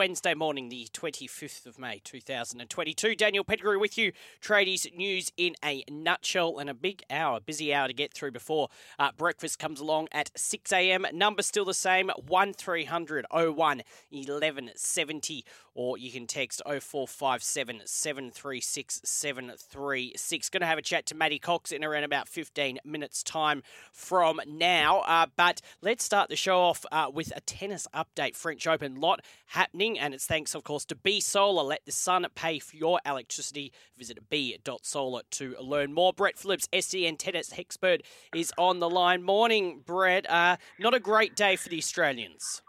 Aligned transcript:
Wednesday 0.00 0.32
morning, 0.34 0.68
the 0.68 0.86
25th 0.92 1.66
of 1.66 1.76
May 1.76 2.00
2022. 2.04 3.16
Daniel 3.16 3.42
Pettigrew 3.42 3.80
with 3.80 3.98
you. 3.98 4.12
Tradies 4.40 4.96
news 4.96 5.32
in 5.36 5.56
a 5.64 5.82
nutshell 5.90 6.58
and 6.58 6.70
a 6.70 6.74
big 6.74 7.02
hour, 7.10 7.40
busy 7.40 7.74
hour 7.74 7.88
to 7.88 7.92
get 7.92 8.14
through 8.14 8.30
before 8.30 8.68
uh, 9.00 9.10
breakfast 9.16 9.58
comes 9.58 9.80
along 9.80 10.06
at 10.12 10.30
6 10.38 10.72
a.m. 10.72 11.04
Number 11.12 11.42
still 11.42 11.64
the 11.64 11.74
same 11.74 12.12
1300 12.28 13.26
01 13.32 13.48
1170 13.56 15.44
or 15.78 15.96
you 15.96 16.10
can 16.10 16.26
text 16.26 16.60
0457 16.66 17.82
736 17.84 19.00
736. 19.04 20.48
Going 20.50 20.60
to 20.60 20.66
have 20.66 20.76
a 20.76 20.82
chat 20.82 21.06
to 21.06 21.14
Matty 21.14 21.38
Cox 21.38 21.70
in 21.70 21.84
around 21.84 22.02
about 22.02 22.26
15 22.26 22.80
minutes' 22.84 23.22
time 23.22 23.62
from 23.92 24.40
now. 24.44 25.02
Uh, 25.06 25.26
but 25.36 25.60
let's 25.80 26.02
start 26.02 26.30
the 26.30 26.36
show 26.36 26.58
off 26.58 26.84
uh, 26.90 27.06
with 27.14 27.32
a 27.36 27.40
tennis 27.42 27.86
update. 27.94 28.34
French 28.34 28.66
Open 28.66 29.00
lot 29.00 29.20
happening, 29.46 29.87
and 29.96 30.12
it's 30.12 30.26
thanks, 30.26 30.56
of 30.56 30.64
course, 30.64 30.84
to 30.86 30.96
B 30.96 31.20
Solar. 31.20 31.62
Let 31.62 31.86
the 31.86 31.92
sun 31.92 32.26
pay 32.34 32.58
for 32.58 32.74
your 32.74 33.00
electricity. 33.06 33.72
Visit 33.96 34.18
b.solar 34.28 35.22
to 35.30 35.54
learn 35.60 35.94
more. 35.94 36.12
Brett 36.12 36.36
Phillips, 36.36 36.68
SEN 36.76 37.16
tennis 37.16 37.56
expert, 37.56 38.02
is 38.34 38.52
on 38.58 38.80
the 38.80 38.90
line. 38.90 39.22
Morning, 39.22 39.82
Brett. 39.86 40.28
Uh, 40.28 40.56
not 40.80 40.94
a 40.94 41.00
great 41.00 41.36
day 41.36 41.54
for 41.54 41.68
the 41.68 41.78
Australians. 41.78 42.62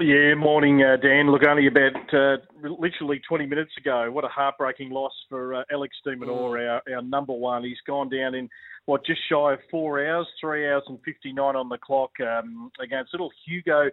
Yeah, 0.00 0.34
morning, 0.34 0.82
uh, 0.82 0.96
Dan. 0.96 1.30
Look, 1.30 1.46
only 1.46 1.68
about 1.68 2.12
uh, 2.12 2.36
literally 2.62 3.20
20 3.28 3.46
minutes 3.46 3.70
ago, 3.78 4.10
what 4.10 4.24
a 4.24 4.28
heartbreaking 4.28 4.90
loss 4.90 5.12
for 5.28 5.54
uh, 5.54 5.62
Alex 5.70 5.96
de 6.04 6.16
mm. 6.16 6.28
our, 6.28 6.82
our 6.92 7.02
number 7.02 7.32
one. 7.32 7.62
He's 7.62 7.78
gone 7.86 8.08
down 8.08 8.34
in, 8.34 8.48
what, 8.86 9.04
just 9.04 9.20
shy 9.28 9.54
of 9.54 9.58
four 9.70 10.04
hours, 10.06 10.26
three 10.40 10.70
hours 10.70 10.82
and 10.88 10.98
59 11.04 11.56
on 11.56 11.68
the 11.68 11.78
clock 11.78 12.10
um, 12.20 12.70
against 12.82 13.12
little 13.12 13.30
Hugo 13.46 13.90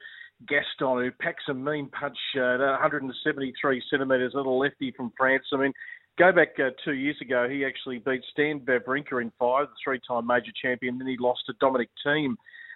Gaston, 0.48 1.04
who 1.04 1.12
packs 1.12 1.44
a 1.50 1.54
mean 1.54 1.90
punch, 1.90 2.18
uh, 2.36 2.58
173 2.58 3.84
centimetres, 3.90 4.34
little 4.34 4.60
lefty 4.60 4.92
from 4.92 5.12
France. 5.18 5.44
I 5.54 5.58
mean, 5.58 5.74
go 6.18 6.32
back 6.32 6.50
uh, 6.60 6.72
two 6.84 6.94
years 6.94 7.18
ago, 7.22 7.48
he 7.50 7.64
actually 7.64 8.00
beat 8.00 8.22
Stan 8.32 8.60
Wawrinka 8.62 9.22
in 9.22 9.32
five, 9.40 9.68
the 9.68 9.76
three-time 9.84 10.28
major 10.28 10.52
champion. 10.62 10.98
Then 10.98 11.08
he 11.08 11.18
lost 11.20 11.42
to 11.48 11.54
Dominic 11.60 11.90
Thiem 12.06 12.36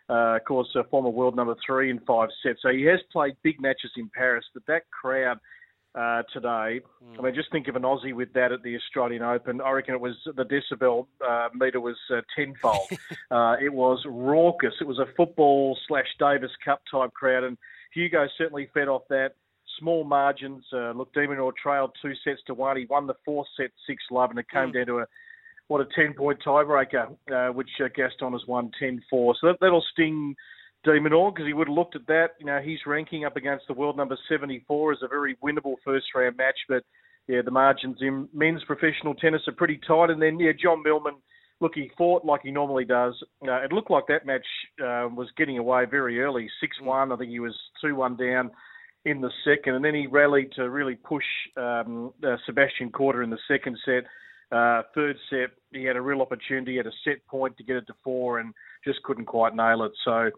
uh, 0.09 0.35
of 0.35 0.45
course, 0.45 0.67
a 0.75 0.83
former 0.85 1.09
world 1.09 1.35
number 1.35 1.55
three 1.66 1.89
in 1.89 2.00
five 2.02 2.29
sets. 2.44 2.59
So 2.61 2.69
he 2.69 2.83
has 2.83 3.00
played 3.11 3.35
big 3.44 3.59
matches 3.59 3.91
in 3.97 4.09
Paris, 4.13 4.45
but 4.53 4.66
that 4.67 4.83
crowd 4.91 5.39
uh, 5.95 6.23
today, 6.33 6.81
mm. 7.03 7.19
I 7.19 7.21
mean, 7.21 7.35
just 7.35 7.51
think 7.51 7.67
of 7.67 7.75
an 7.75 7.83
Aussie 7.83 8.13
with 8.13 8.33
that 8.33 8.51
at 8.51 8.61
the 8.63 8.75
Australian 8.75 9.23
Open. 9.23 9.61
I 9.61 9.71
reckon 9.71 9.95
it 9.95 10.01
was 10.01 10.15
the 10.25 10.43
decibel 10.43 11.07
uh, 11.28 11.50
meter 11.53 11.79
was 11.79 11.97
uh, 12.13 12.22
tenfold. 12.35 12.88
Uh, 13.31 13.56
it 13.61 13.73
was 13.73 14.03
raucous. 14.05 14.73
It 14.79 14.88
was 14.88 15.00
a 15.00 15.07
football 15.17 15.78
slash 15.88 16.05
Davis 16.19 16.51
Cup 16.63 16.81
type 16.91 17.11
crowd, 17.13 17.44
and 17.44 17.57
Hugo 17.91 18.28
certainly 18.38 18.69
fed 18.73 18.88
off 18.88 19.01
that. 19.09 19.31
Small 19.79 20.03
margins. 20.03 20.63
Uh, 20.72 20.91
look, 20.91 21.11
de 21.13 21.22
Minaur 21.22 21.51
trailed 21.55 21.91
two 22.01 22.13
sets 22.23 22.41
to 22.47 22.53
one. 22.53 22.78
He 22.78 22.85
won 22.85 23.07
the 23.07 23.16
fourth 23.25 23.47
set 23.57 23.72
six 23.88 24.03
love, 24.11 24.29
and 24.29 24.39
it 24.39 24.50
came 24.50 24.69
mm. 24.69 24.73
down 24.73 24.85
to 24.85 25.00
a 25.00 25.05
what 25.67 25.81
a 25.81 25.88
10 25.95 26.13
point 26.13 26.39
tiebreaker, 26.45 27.16
uh, 27.34 27.51
which 27.51 27.69
uh, 27.84 27.88
Gaston 27.95 28.34
has 28.34 28.45
won 28.47 28.72
10 28.79 29.01
4. 29.09 29.35
So 29.41 29.47
that, 29.47 29.57
that'll 29.59 29.84
sting 29.91 30.35
de 30.85 31.00
Minaur 31.00 31.34
because 31.34 31.47
he 31.47 31.53
would 31.53 31.68
have 31.68 31.75
looked 31.75 31.96
at 31.96 32.07
that. 32.07 32.31
You 32.40 32.46
know, 32.46 32.59
he's 32.63 32.79
ranking 32.85 33.25
up 33.25 33.35
against 33.35 33.68
the 33.68 33.73
world 33.73 33.97
number 33.97 34.18
74 34.29 34.94
as 34.94 35.00
a 35.03 35.07
very 35.07 35.35
winnable 35.44 35.75
first 35.84 36.06
round 36.16 36.38
match. 36.38 36.57
But 36.69 36.84
yeah, 37.28 37.41
the 37.44 37.51
margins 37.51 37.97
in 38.01 38.29
men's 38.34 38.63
professional 38.63 39.16
tennis 39.16 39.41
are 39.47 39.53
pretty 39.53 39.79
tight. 39.88 40.12
And 40.12 40.22
then, 40.22 40.40
yeah, 40.40 40.51
John 40.62 40.84
Millman, 40.84 41.16
look, 41.59 41.73
he 41.75 41.91
fought 41.97 42.23
like 42.23 42.41
he 42.44 42.51
normally 42.51 42.85
does. 42.85 43.16
Uh, 43.46 43.63
it 43.63 43.73
looked 43.73 43.91
like 43.91 44.06
that 44.07 44.25
match 44.25 44.46
uh, 44.79 45.09
was 45.09 45.28
getting 45.38 45.57
away 45.57 45.85
very 45.90 46.22
early 46.22 46.47
6 46.62 46.81
1. 46.81 47.12
I 47.12 47.16
think 47.16 47.31
he 47.31 47.40
was 47.40 47.56
2 47.81 47.96
1 47.96 48.16
down 48.16 48.52
in 49.06 49.22
the 49.22 49.31
second. 49.44 49.75
And 49.75 49.84
then 49.84 49.96
he 49.96 50.07
rallied 50.07 50.52
to 50.53 50.69
really 50.69 50.96
push 50.96 51.25
um, 51.57 52.13
uh, 52.25 52.38
Sebastian 52.46 52.91
Korda 52.91 53.23
in 53.23 53.29
the 53.29 53.40
second 53.47 53.78
set. 53.85 54.03
Uh, 54.52 54.84
third 54.94 55.17
set, 55.29 55.50
he 55.72 55.84
had 55.84 55.96
a 55.96 56.02
real 56.02 56.22
opportunity 56.22 56.78
at 56.78 56.85
a 56.85 56.91
set 57.03 57.25
point 57.28 57.57
to 57.57 57.63
get 57.63 57.78
it 57.78 57.88
to 57.88 57.94
four 58.03 58.40
and 58.40 58.53
just 58.84 59.02
couldn't 59.03 59.25
quite 59.25 59.56
nail 59.56 59.84
it. 59.84 59.91
So, 60.03 60.29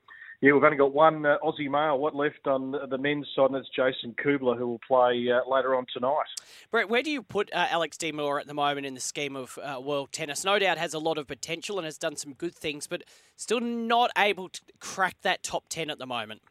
yeah, 0.42 0.52
we've 0.52 0.64
only 0.64 0.78
got 0.78 0.94
one 0.94 1.26
uh, 1.26 1.38
Aussie 1.44 1.70
male. 1.70 1.98
What 1.98 2.16
left 2.16 2.46
on 2.46 2.72
the 2.72 2.98
men's 2.98 3.28
side, 3.36 3.46
and 3.46 3.56
that's 3.56 3.70
Jason 3.76 4.16
Kubler, 4.24 4.56
who 4.56 4.68
will 4.68 4.82
play 4.88 5.28
uh, 5.32 5.50
later 5.50 5.76
on 5.76 5.88
tonight. 5.92 6.28
Brett, 6.70 6.90
where 6.90 7.02
do 7.02 7.10
you 7.10 7.24
put 7.24 7.52
uh, 7.54 7.66
Alex 7.72 7.98
de 7.98 8.12
Minaur 8.12 8.40
at 8.40 8.46
the 8.46 8.54
moment 8.54 8.86
in 8.86 8.94
the 8.94 9.00
scheme 9.00 9.36
of 9.36 9.58
uh, 9.64 9.82
world 9.82 10.12
tennis? 10.12 10.46
No 10.46 10.60
doubt 10.60 10.78
has 10.78 10.94
a 10.94 11.00
lot 11.00 11.18
of 11.18 11.26
potential 11.26 11.80
and 11.80 11.86
has 11.86 11.98
done 11.98 12.16
some 12.16 12.34
good 12.34 12.54
things, 12.54 12.86
but 12.86 13.04
still 13.36 13.60
not 13.60 14.12
able 14.16 14.50
to 14.50 14.62
crack 14.80 15.16
that 15.24 15.42
top 15.42 15.70
10 15.70 15.90
at 15.90 15.98
the 15.98 16.06
moment. 16.06 16.44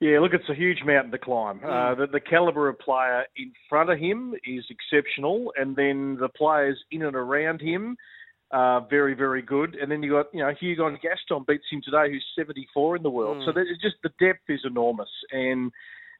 Yeah, 0.00 0.18
look, 0.18 0.34
it's 0.34 0.48
a 0.48 0.54
huge 0.54 0.82
mountain 0.84 1.12
to 1.12 1.18
climb. 1.18 1.60
Mm. 1.60 1.92
Uh, 1.92 1.94
the, 1.94 2.06
the 2.08 2.20
calibre 2.20 2.68
of 2.68 2.78
player 2.80 3.24
in 3.36 3.52
front 3.68 3.88
of 3.88 4.00
him 4.00 4.34
is 4.44 4.64
exceptional, 4.68 5.52
and 5.56 5.76
then 5.76 6.16
the 6.20 6.28
players 6.28 6.82
in 6.90 7.02
and 7.02 7.14
around 7.14 7.60
him 7.60 7.96
are 8.54 8.86
very, 8.88 9.14
very 9.14 9.42
good. 9.42 9.74
And 9.74 9.90
then 9.90 10.02
you 10.02 10.12
got, 10.12 10.26
you 10.32 10.40
know, 10.40 10.52
Hugo 10.58 10.88
Gaston 11.02 11.44
beats 11.46 11.64
him 11.70 11.82
today, 11.84 12.08
who's 12.08 12.24
74 12.38 12.96
in 12.96 13.02
the 13.02 13.10
world. 13.10 13.38
Mm. 13.38 13.46
So 13.46 13.52
there's 13.52 13.78
just 13.82 13.96
the 14.04 14.10
depth 14.24 14.48
is 14.48 14.60
enormous. 14.64 15.08
And 15.32 15.72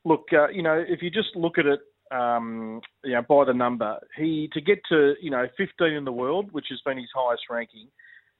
look, 0.04 0.24
uh, 0.32 0.48
you 0.48 0.62
know, 0.62 0.84
if 0.86 1.00
you 1.00 1.10
just 1.10 1.36
look 1.36 1.58
at 1.58 1.66
it, 1.66 1.78
um, 2.10 2.80
you 3.04 3.12
know, 3.12 3.22
by 3.22 3.44
the 3.44 3.54
number, 3.54 4.00
he 4.16 4.50
to 4.52 4.60
get 4.60 4.80
to, 4.88 5.14
you 5.22 5.30
know, 5.30 5.46
15 5.56 5.92
in 5.92 6.04
the 6.04 6.12
world, 6.12 6.50
which 6.50 6.66
has 6.70 6.80
been 6.84 6.98
his 6.98 7.08
highest 7.14 7.44
ranking 7.48 7.86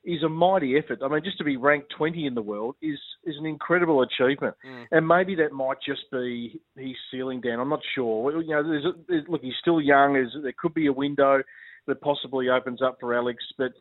is 0.05 0.23
a 0.23 0.29
mighty 0.29 0.77
effort. 0.77 0.99
I 1.03 1.09
mean, 1.09 1.23
just 1.25 1.39
to 1.39 1.45
be 1.45 1.57
ranked 1.57 1.95
20 1.97 2.27
in 2.27 2.35
the 2.35 2.43
world 2.43 2.75
is 2.83 2.99
is 3.25 3.37
an 3.39 3.47
incredible 3.47 4.03
achievement. 4.03 4.57
Mm. 4.67 4.87
And 4.91 5.09
maybe 5.09 5.37
that 5.37 5.53
might 5.53 5.79
just 5.87 6.11
be 6.11 6.61
his 6.77 6.97
ceiling 7.11 7.41
down. 7.41 7.61
I'm 7.61 7.71
not 7.71 7.81
sure. 7.95 8.43
You 8.43 8.55
know, 8.55 8.63
there's 8.63 8.85
a, 8.85 8.93
there's, 9.09 9.25
look, 9.29 9.43
he's 9.43 9.55
still 9.61 9.81
young. 9.81 10.15
There's, 10.15 10.37
there 10.43 10.53
could 10.59 10.75
be 10.75 10.87
a 10.87 10.93
window 10.93 11.43
that 11.87 12.01
possibly 12.01 12.49
opens 12.49 12.83
up 12.83 12.97
for 13.01 13.15
Alex, 13.15 13.43
but 13.59 13.73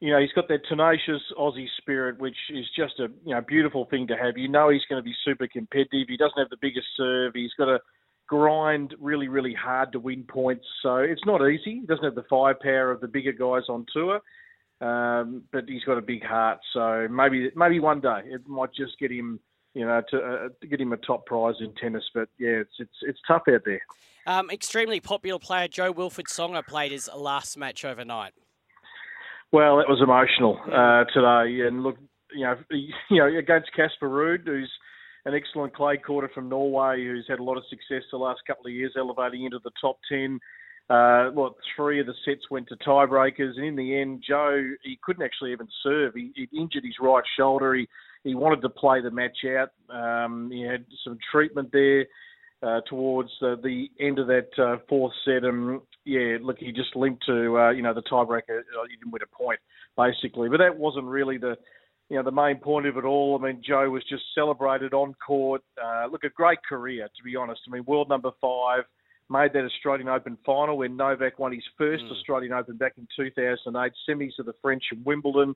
you 0.00 0.10
know, 0.10 0.20
he's 0.20 0.32
got 0.32 0.48
that 0.48 0.66
tenacious 0.68 1.22
Aussie 1.38 1.68
spirit, 1.78 2.18
which 2.18 2.36
is 2.50 2.66
just 2.76 2.98
a 2.98 3.08
you 3.24 3.34
know 3.34 3.40
beautiful 3.40 3.86
thing 3.90 4.06
to 4.08 4.16
have. 4.16 4.36
You 4.36 4.48
know, 4.48 4.68
he's 4.68 4.84
going 4.88 5.00
to 5.00 5.04
be 5.04 5.14
super 5.24 5.46
competitive. 5.46 6.08
He 6.08 6.16
doesn't 6.16 6.38
have 6.38 6.50
the 6.50 6.58
biggest 6.60 6.86
serve. 6.96 7.32
He's 7.34 7.54
got 7.56 7.66
to 7.66 7.78
grind 8.26 8.94
really, 9.00 9.28
really 9.28 9.54
hard 9.54 9.92
to 9.92 10.00
win 10.00 10.24
points. 10.24 10.66
So 10.82 10.96
it's 10.96 11.24
not 11.24 11.46
easy. 11.48 11.80
He 11.80 11.86
doesn't 11.86 12.04
have 12.04 12.14
the 12.14 12.24
firepower 12.28 12.90
of 12.90 13.00
the 13.00 13.08
bigger 13.08 13.32
guys 13.32 13.68
on 13.68 13.86
tour. 13.92 14.20
Um, 14.80 15.44
but 15.52 15.64
he's 15.68 15.84
got 15.84 15.98
a 15.98 16.02
big 16.02 16.24
heart, 16.24 16.58
so 16.72 17.06
maybe 17.10 17.50
maybe 17.54 17.80
one 17.80 18.00
day 18.00 18.20
it 18.26 18.46
might 18.46 18.74
just 18.74 18.98
get 18.98 19.12
him, 19.12 19.38
you 19.74 19.84
know, 19.84 20.00
to, 20.10 20.16
uh, 20.16 20.48
to 20.60 20.66
get 20.66 20.80
him 20.80 20.92
a 20.92 20.96
top 20.96 21.26
prize 21.26 21.56
in 21.60 21.74
tennis. 21.74 22.04
But 22.14 22.28
yeah, 22.38 22.60
it's 22.62 22.74
it's 22.78 22.96
it's 23.02 23.18
tough 23.26 23.42
out 23.52 23.62
there. 23.64 23.82
Um, 24.26 24.50
extremely 24.50 25.00
popular 25.00 25.38
player 25.38 25.68
Jo-Wilfried 25.68 26.28
Tsonga 26.28 26.66
played 26.66 26.92
his 26.92 27.10
last 27.14 27.58
match 27.58 27.84
overnight. 27.84 28.32
Well, 29.52 29.80
it 29.80 29.86
was 29.88 30.00
emotional 30.02 30.58
uh, 30.66 31.04
today, 31.12 31.66
and 31.66 31.82
look, 31.82 31.96
you 32.32 32.44
know, 32.44 32.56
you 32.70 33.18
know, 33.18 33.26
against 33.26 33.70
Casper 33.74 34.08
Ruud, 34.08 34.46
who's 34.46 34.72
an 35.26 35.34
excellent 35.34 35.74
clay 35.74 35.96
courter 35.96 36.30
from 36.34 36.48
Norway, 36.48 37.04
who's 37.04 37.26
had 37.28 37.38
a 37.38 37.42
lot 37.42 37.56
of 37.56 37.64
success 37.68 38.02
the 38.10 38.18
last 38.18 38.40
couple 38.46 38.66
of 38.66 38.72
years, 38.72 38.94
elevating 38.96 39.44
into 39.44 39.58
the 39.62 39.70
top 39.80 39.98
ten. 40.08 40.40
Uh, 40.90 41.30
well, 41.32 41.56
three 41.74 41.98
of 41.98 42.06
the 42.06 42.14
sets 42.24 42.50
went 42.50 42.68
to 42.68 42.76
tiebreakers, 42.76 43.56
and 43.56 43.64
in 43.64 43.76
the 43.76 43.98
end, 43.98 44.22
Joe 44.26 44.62
he 44.82 44.98
couldn't 45.02 45.24
actually 45.24 45.52
even 45.52 45.68
serve. 45.82 46.14
He, 46.14 46.30
he 46.34 46.48
injured 46.56 46.84
his 46.84 46.96
right 47.00 47.24
shoulder. 47.38 47.74
He 47.74 47.88
he 48.22 48.34
wanted 48.34 48.60
to 48.62 48.68
play 48.68 49.00
the 49.00 49.10
match 49.10 49.38
out. 49.46 49.70
Um, 49.94 50.50
he 50.52 50.62
had 50.62 50.84
some 51.02 51.18
treatment 51.32 51.70
there 51.72 52.06
uh, 52.62 52.80
towards 52.88 53.30
the, 53.40 53.86
end 54.00 54.18
of 54.18 54.26
that 54.26 54.48
uh, 54.58 54.76
fourth 54.88 55.12
set, 55.24 55.44
and 55.44 55.80
yeah, 56.04 56.36
look, 56.42 56.58
he 56.58 56.70
just 56.70 56.94
linked 56.96 57.24
to 57.26 57.58
uh, 57.58 57.70
you 57.70 57.82
know 57.82 57.94
the 57.94 58.02
tiebreaker. 58.02 58.60
Uh, 58.60 58.86
he 58.88 58.96
didn't 58.96 59.12
win 59.12 59.22
a 59.22 59.36
point 59.36 59.60
basically, 59.96 60.50
but 60.50 60.58
that 60.58 60.76
wasn't 60.76 61.06
really 61.06 61.38
the 61.38 61.56
you 62.10 62.16
know, 62.16 62.22
the 62.22 62.30
main 62.30 62.56
point 62.56 62.86
of 62.86 62.96
it 62.96 63.04
all, 63.04 63.38
I 63.40 63.46
mean, 63.46 63.62
Joe 63.66 63.88
was 63.88 64.04
just 64.08 64.22
celebrated 64.34 64.92
on 64.92 65.14
court. 65.26 65.62
Uh, 65.82 66.06
look, 66.10 66.24
a 66.24 66.28
great 66.28 66.58
career, 66.68 67.08
to 67.16 67.22
be 67.24 67.34
honest. 67.34 67.62
I 67.66 67.70
mean, 67.70 67.84
world 67.86 68.08
number 68.08 68.30
five, 68.40 68.84
made 69.30 69.52
that 69.52 69.64
Australian 69.64 70.08
Open 70.08 70.36
final 70.44 70.78
when 70.78 70.96
Novak 70.96 71.38
won 71.38 71.52
his 71.52 71.64
first 71.78 72.04
mm. 72.04 72.10
Australian 72.10 72.52
Open 72.52 72.76
back 72.76 72.94
in 72.98 73.08
2008, 73.16 73.92
semis 74.08 74.38
of 74.38 74.46
the 74.46 74.52
French 74.60 74.84
and 74.90 75.04
Wimbledon. 75.04 75.54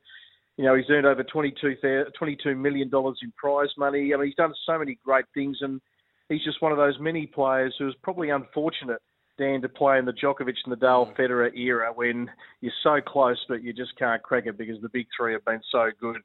You 0.56 0.64
know, 0.64 0.74
he's 0.74 0.90
earned 0.90 1.06
over 1.06 1.22
22, 1.22 1.76
$22 2.20 2.56
million 2.56 2.90
in 2.92 3.32
prize 3.36 3.68
money. 3.76 4.12
I 4.12 4.16
mean, 4.16 4.26
he's 4.26 4.34
done 4.34 4.54
so 4.66 4.78
many 4.78 4.98
great 5.04 5.26
things, 5.34 5.58
and 5.60 5.80
he's 6.28 6.42
just 6.42 6.60
one 6.60 6.72
of 6.72 6.78
those 6.78 6.98
many 6.98 7.26
players 7.26 7.74
who 7.78 7.84
was 7.84 7.94
probably 8.02 8.30
unfortunate, 8.30 9.00
Dan, 9.38 9.62
to 9.62 9.68
play 9.68 9.98
in 9.98 10.04
the 10.04 10.12
Djokovic, 10.12 10.56
Nadal, 10.66 11.12
mm. 11.12 11.16
Federer 11.16 11.56
era 11.56 11.92
when 11.94 12.28
you're 12.60 12.72
so 12.82 13.00
close, 13.00 13.38
but 13.48 13.62
you 13.62 13.72
just 13.72 13.96
can't 13.98 14.22
crack 14.22 14.46
it 14.46 14.58
because 14.58 14.80
the 14.82 14.88
big 14.88 15.06
three 15.16 15.32
have 15.34 15.44
been 15.44 15.60
so 15.70 15.90
good. 16.00 16.16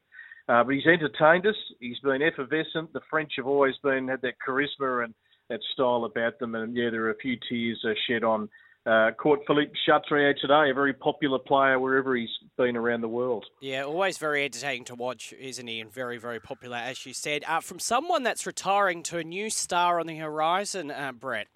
Uh, 0.50 0.64
but 0.64 0.74
he's 0.74 0.86
entertained 0.86 1.48
us. 1.48 1.56
He's 1.80 2.00
been 2.00 2.22
effervescent. 2.22 2.92
The 2.92 3.02
French 3.10 3.34
have 3.38 3.48
always 3.48 3.76
been 3.84 4.08
had 4.08 4.22
that 4.24 4.34
charisma 4.46 5.06
and 5.06 5.14
that 5.54 5.62
style 5.74 6.06
about 6.06 6.40
them. 6.40 6.56
And 6.56 6.76
yeah, 6.76 6.90
there 6.90 7.06
are 7.06 7.12
a 7.12 7.18
few 7.18 7.38
tears 7.48 7.84
uh, 7.88 7.94
shed 8.08 8.24
on 8.24 8.50
uh, 8.86 9.12
court 9.12 9.42
Philippe 9.48 9.72
Chatrier 9.88 10.34
today, 10.36 10.70
a 10.70 10.74
very 10.74 10.94
popular 10.94 11.40
player 11.40 11.80
wherever 11.80 12.16
he's 12.16 12.30
been 12.58 12.76
around 12.76 13.02
the 13.02 13.08
world. 13.08 13.46
Yeah, 13.62 13.84
always 13.84 14.18
very 14.18 14.44
entertaining 14.44 14.86
to 14.86 14.96
watch, 14.96 15.34
isn't 15.40 15.68
he? 15.68 15.80
And 15.80 15.92
very, 15.92 16.18
very 16.18 16.40
popular, 16.40 16.78
as 16.78 17.06
you 17.06 17.14
said. 17.14 17.44
Uh, 17.48 17.62
from 17.62 17.80
someone 17.80 18.24
that's 18.24 18.46
retiring 18.46 19.04
to 19.04 19.20
a 19.20 19.24
new 19.24 19.50
star 19.50 20.00
on 20.00 20.08
the 20.08 20.18
horizon, 20.18 20.92
uh, 20.92 21.14
Brett. 21.14 21.48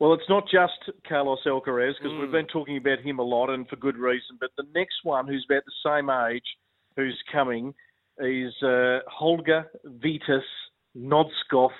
Well, 0.00 0.14
it's 0.14 0.28
not 0.28 0.44
just 0.50 0.96
Carlos 1.06 1.40
Alcaraz 1.46 1.92
because 1.98 2.12
mm. 2.12 2.20
we've 2.20 2.32
been 2.32 2.46
talking 2.46 2.78
about 2.78 3.00
him 3.00 3.18
a 3.18 3.22
lot 3.22 3.50
and 3.50 3.68
for 3.68 3.76
good 3.76 3.98
reason. 3.98 4.38
But 4.40 4.50
the 4.56 4.66
next 4.74 5.04
one, 5.04 5.28
who's 5.28 5.46
about 5.48 5.62
the 5.66 5.90
same 5.90 6.08
age, 6.08 6.42
who's 6.96 7.22
coming, 7.30 7.74
is 8.18 8.52
uh, 8.62 9.00
Holger 9.06 9.70
Vitus 9.84 10.42
Nodskov 10.96 11.70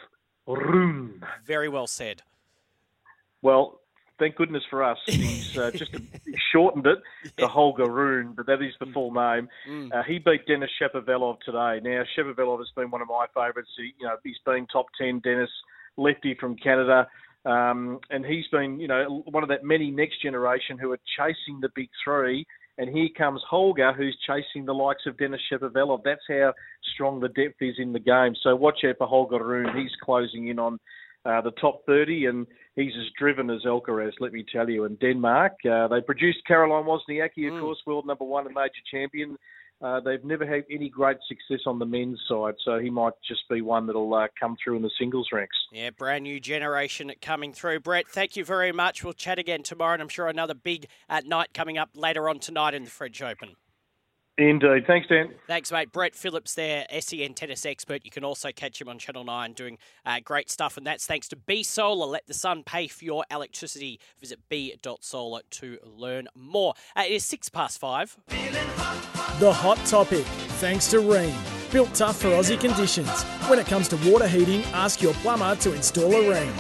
Rune. 0.56 1.25
Very 1.44 1.69
well 1.69 1.87
said. 1.87 2.23
Well, 3.43 3.81
thank 4.19 4.37
goodness 4.37 4.62
for 4.70 4.85
us. 4.85 4.99
He's 5.06 5.56
uh, 5.56 5.70
just 5.73 5.94
shortened 6.52 6.87
it 6.87 6.99
to 7.38 7.49
Holger 7.49 7.91
Rune, 7.91 8.35
but 8.37 8.47
that 8.47 8.62
is 8.62 8.75
the 8.79 8.87
full 8.87 9.12
name. 9.12 9.49
Mm. 9.69 9.93
Uh, 9.93 10.02
he 10.02 10.19
beat 10.19 10.47
Denis 10.47 10.70
Shapovalov 10.81 11.41
today. 11.41 11.81
Now, 11.82 12.02
Shapovalov 12.17 12.58
has 12.58 12.70
been 12.76 12.91
one 12.91 13.02
of 13.02 13.08
my 13.08 13.26
favourites. 13.35 13.70
He, 13.76 13.94
you 13.99 14.06
know, 14.06 14.17
he's 14.23 14.38
been 14.44 14.67
top 14.67 14.87
ten. 15.00 15.20
Denis, 15.20 15.50
lefty 15.97 16.37
from 16.38 16.56
Canada. 16.56 17.08
Um, 17.44 18.00
and 18.11 18.25
he's 18.25 18.47
been, 18.49 18.79
you 18.79 18.87
know, 18.87 19.23
one 19.26 19.43
of 19.43 19.49
that 19.49 19.64
many 19.64 19.91
next 19.91 20.20
generation 20.23 20.76
who 20.79 20.93
are 20.93 21.00
chasing 21.17 21.61
the 21.61 21.70
big 21.75 21.88
three 22.05 22.47
and 22.80 22.88
here 22.88 23.08
comes 23.16 23.42
Holger, 23.48 23.92
who's 23.92 24.16
chasing 24.26 24.64
the 24.64 24.72
likes 24.72 25.02
of 25.06 25.18
Denis 25.18 25.42
Shapovalov. 25.52 26.00
That's 26.02 26.22
how 26.26 26.54
strong 26.94 27.20
the 27.20 27.28
depth 27.28 27.60
is 27.60 27.74
in 27.76 27.92
the 27.92 28.00
game. 28.00 28.34
So 28.42 28.56
watch 28.56 28.78
out 28.88 28.96
for 28.96 29.06
Holger 29.06 29.44
Rune. 29.44 29.76
He's 29.76 29.90
closing 30.02 30.48
in 30.48 30.58
on 30.58 30.80
uh, 31.26 31.42
the 31.42 31.50
top 31.60 31.82
30, 31.84 32.24
and 32.24 32.46
he's 32.76 32.94
as 32.98 33.12
driven 33.18 33.50
as 33.50 33.64
Alcaraz, 33.66 34.12
let 34.18 34.32
me 34.32 34.46
tell 34.50 34.70
you. 34.70 34.86
And 34.86 34.98
Denmark, 34.98 35.52
uh, 35.70 35.88
they 35.88 36.00
produced 36.00 36.38
Caroline 36.46 36.86
Wozniacki, 36.86 37.48
of 37.48 37.52
mm. 37.52 37.60
course, 37.60 37.78
world 37.86 38.06
number 38.06 38.24
one 38.24 38.46
and 38.46 38.54
major 38.54 38.72
champion. 38.90 39.36
Uh, 39.82 39.98
they've 40.00 40.24
never 40.24 40.46
had 40.46 40.64
any 40.70 40.90
great 40.90 41.16
success 41.26 41.60
on 41.66 41.78
the 41.78 41.86
men's 41.86 42.20
side, 42.28 42.54
so 42.64 42.78
he 42.78 42.90
might 42.90 43.14
just 43.26 43.48
be 43.48 43.62
one 43.62 43.86
that'll 43.86 44.12
uh, 44.12 44.26
come 44.38 44.56
through 44.62 44.76
in 44.76 44.82
the 44.82 44.90
singles 44.98 45.28
ranks. 45.32 45.56
Yeah, 45.72 45.90
brand 45.90 46.24
new 46.24 46.38
generation 46.38 47.10
coming 47.22 47.54
through. 47.54 47.80
Brett, 47.80 48.06
thank 48.08 48.36
you 48.36 48.44
very 48.44 48.72
much. 48.72 49.02
We'll 49.02 49.14
chat 49.14 49.38
again 49.38 49.62
tomorrow, 49.62 49.94
and 49.94 50.02
I'm 50.02 50.08
sure 50.08 50.28
another 50.28 50.54
big 50.54 50.86
at 51.08 51.24
night 51.24 51.54
coming 51.54 51.78
up 51.78 51.90
later 51.94 52.28
on 52.28 52.40
tonight 52.40 52.74
in 52.74 52.84
the 52.84 52.90
French 52.90 53.22
Open. 53.22 53.56
Indeed. 54.36 54.86
Thanks, 54.86 55.06
Dan. 55.08 55.34
Thanks, 55.46 55.70
mate. 55.70 55.92
Brett 55.92 56.14
Phillips 56.14 56.54
there, 56.54 56.86
SEN 56.98 57.34
tennis 57.34 57.66
expert. 57.66 58.04
You 58.04 58.10
can 58.10 58.24
also 58.24 58.50
catch 58.52 58.80
him 58.80 58.88
on 58.88 58.98
Channel 58.98 59.24
9 59.24 59.52
doing 59.52 59.76
uh, 60.06 60.20
great 60.24 60.50
stuff, 60.50 60.78
and 60.78 60.86
that's 60.86 61.06
thanks 61.06 61.28
to 61.28 61.36
B 61.36 61.62
Solar. 61.62 62.06
Let 62.06 62.26
the 62.26 62.34
sun 62.34 62.62
pay 62.64 62.86
for 62.88 63.04
your 63.04 63.24
electricity. 63.30 64.00
Visit 64.18 64.40
b.solar 64.48 65.42
to 65.50 65.78
learn 65.84 66.28
more. 66.34 66.74
Uh, 66.96 67.02
it 67.06 67.12
is 67.12 67.24
six 67.24 67.50
past 67.50 67.78
five. 67.78 68.16
The 69.40 69.50
hot 69.50 69.78
topic, 69.87 70.26
thanks 70.60 70.87
to 70.88 70.98
Rheem. 70.98 71.32
Built 71.72 71.94
tough 71.94 72.19
for 72.20 72.28
Aussie 72.28 72.60
conditions. 72.60 73.22
When 73.48 73.58
it 73.58 73.64
comes 73.64 73.88
to 73.88 73.96
water 74.10 74.28
heating, 74.28 74.62
ask 74.75 75.00
your 75.00 75.14
plumber 75.14 75.56
to 75.56 75.72
install 75.72 76.12
a 76.12 76.22
Rheem. 76.22 76.52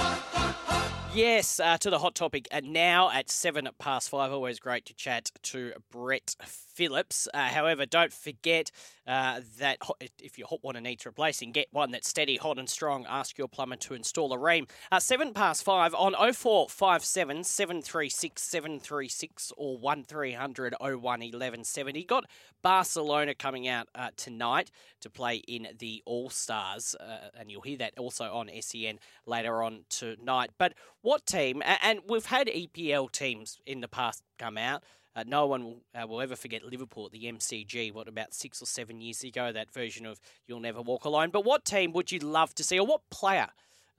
Yes, 1.12 1.60
uh, 1.60 1.76
to 1.76 1.90
the 1.90 1.98
hot 1.98 2.14
topic. 2.14 2.48
And 2.50 2.72
now 2.72 3.10
at 3.10 3.28
seven 3.28 3.68
past 3.78 4.08
five, 4.08 4.32
always 4.32 4.58
great 4.58 4.86
to 4.86 4.94
chat 4.94 5.30
to 5.42 5.74
Brett 5.90 6.34
Phillips. 6.80 7.28
Uh, 7.34 7.48
however, 7.48 7.84
don't 7.84 8.10
forget 8.10 8.70
uh, 9.06 9.42
that 9.58 9.76
if 10.18 10.38
your 10.38 10.48
hot 10.48 10.60
water 10.62 10.80
needs 10.80 11.04
replacing, 11.04 11.52
get 11.52 11.66
one 11.72 11.90
that's 11.90 12.08
steady, 12.08 12.38
hot, 12.38 12.58
and 12.58 12.70
strong. 12.70 13.04
Ask 13.06 13.36
your 13.36 13.48
plumber 13.48 13.76
to 13.76 13.92
install 13.92 14.32
a 14.32 14.38
Rheem. 14.38 14.66
Uh, 14.90 14.98
seven 14.98 15.34
past 15.34 15.62
five 15.62 15.94
on 15.94 16.14
0457 16.14 17.44
736 17.44 18.42
736 18.42 19.52
or 19.58 19.76
1300 19.76 20.74
01 20.80 21.02
1170. 21.02 22.04
Got 22.04 22.24
Barcelona 22.62 23.34
coming 23.34 23.68
out 23.68 23.88
uh, 23.94 24.08
tonight 24.16 24.70
to 25.02 25.10
play 25.10 25.36
in 25.36 25.68
the 25.78 26.02
All 26.06 26.30
Stars, 26.30 26.96
uh, 26.98 27.28
and 27.38 27.50
you'll 27.50 27.60
hear 27.60 27.76
that 27.76 27.98
also 27.98 28.32
on 28.32 28.48
SEN 28.60 29.00
later 29.26 29.62
on 29.62 29.84
tonight. 29.90 30.52
But 30.56 30.72
what 31.02 31.26
team, 31.26 31.62
and 31.82 32.00
we've 32.08 32.24
had 32.24 32.46
EPL 32.46 33.12
teams 33.12 33.58
in 33.66 33.82
the 33.82 33.88
past 33.88 34.22
come 34.38 34.56
out. 34.56 34.82
Uh, 35.14 35.24
no 35.26 35.46
one 35.46 35.64
will, 35.64 35.80
uh, 35.94 36.06
will 36.06 36.20
ever 36.20 36.36
forget 36.36 36.64
Liverpool 36.64 37.06
at 37.06 37.12
the 37.12 37.24
MCG, 37.24 37.92
what, 37.92 38.08
about 38.08 38.32
six 38.32 38.62
or 38.62 38.66
seven 38.66 39.00
years 39.00 39.24
ago, 39.24 39.50
that 39.52 39.72
version 39.72 40.06
of 40.06 40.20
You'll 40.46 40.60
Never 40.60 40.82
Walk 40.82 41.04
Alone. 41.04 41.30
But 41.30 41.44
what 41.44 41.64
team 41.64 41.92
would 41.92 42.12
you 42.12 42.20
love 42.20 42.54
to 42.54 42.62
see, 42.62 42.78
or 42.78 42.86
what 42.86 43.10
player 43.10 43.48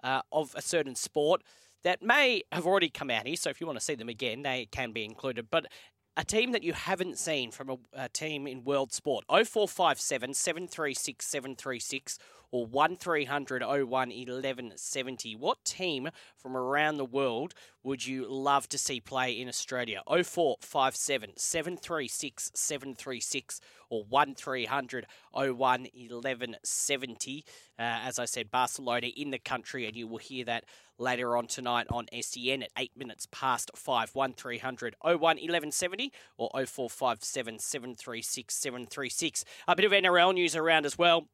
uh, 0.04 0.22
of 0.31 0.54
a 0.56 0.62
certain 0.62 0.96
sport 0.96 1.42
that 1.84 2.02
may 2.02 2.44
have 2.52 2.66
already 2.66 2.90
come 2.90 3.10
out 3.10 3.28
here? 3.28 3.36
So 3.36 3.50
if 3.50 3.60
you 3.60 3.68
want 3.68 3.78
to 3.78 3.84
see 3.84 3.96
them 3.96 4.10
again, 4.10 4.44
they 4.44 4.68
can 4.72 4.92
be 4.94 5.04
included. 5.04 5.48
But 5.52 5.68
a 6.16 6.24
team 6.24 6.52
that 6.52 6.63
you 6.63 6.74
haven't 6.74 7.18
seen 7.18 7.52
from 7.52 7.69
a, 7.69 7.78
a 7.94 8.10
team 8.10 8.48
in 8.48 8.64
world 8.64 8.94
sport 8.94 9.25
0457 9.28 10.34
736 10.34 11.25
736 11.25 12.19
or 12.51 12.65
1300 12.65 13.62
01 13.62 13.88
1170. 13.88 15.36
What 15.36 15.63
team 15.63 16.09
from 16.38 16.56
around 16.56 16.98
the 16.98 17.06
world 17.06 17.53
would 17.83 18.06
you 18.06 18.27
love 18.30 18.68
to 18.69 18.77
see 18.77 19.00
play 19.00 19.31
in 19.31 19.48
Australia? 19.48 20.01
0457 20.07 21.31
736 21.38 22.51
736 22.53 23.62
or 23.89 24.03
1300 24.03 25.07
01 25.33 25.53
1170. 25.53 27.45
Uh, 27.80 27.81
as 27.81 28.19
I 28.19 28.25
said, 28.25 28.51
Barcelona 28.51 29.07
in 29.07 29.31
the 29.31 29.39
country, 29.39 29.86
and 29.88 29.95
you 29.95 30.07
will 30.07 30.18
hear 30.18 30.45
that 30.45 30.65
later 30.97 31.35
on 31.35 31.47
tonight 31.47 31.87
on 31.90 32.06
SEN 32.21 32.64
at 32.64 32.69
8 32.78 32.92
minutes 32.95 33.28
past 33.31 33.71
5. 33.76 34.11
1300 34.14 34.95
01 35.02 35.19
1170 35.19 36.11
or 36.37 36.49
0457 36.54 37.59
736 37.59 38.54
736. 38.54 39.45
A 39.68 39.76
bit 39.76 39.85
of 39.85 39.92
NRL 39.92 40.33
news 40.33 40.56
around 40.56 40.85
as 40.85 40.97
well. 40.97 41.28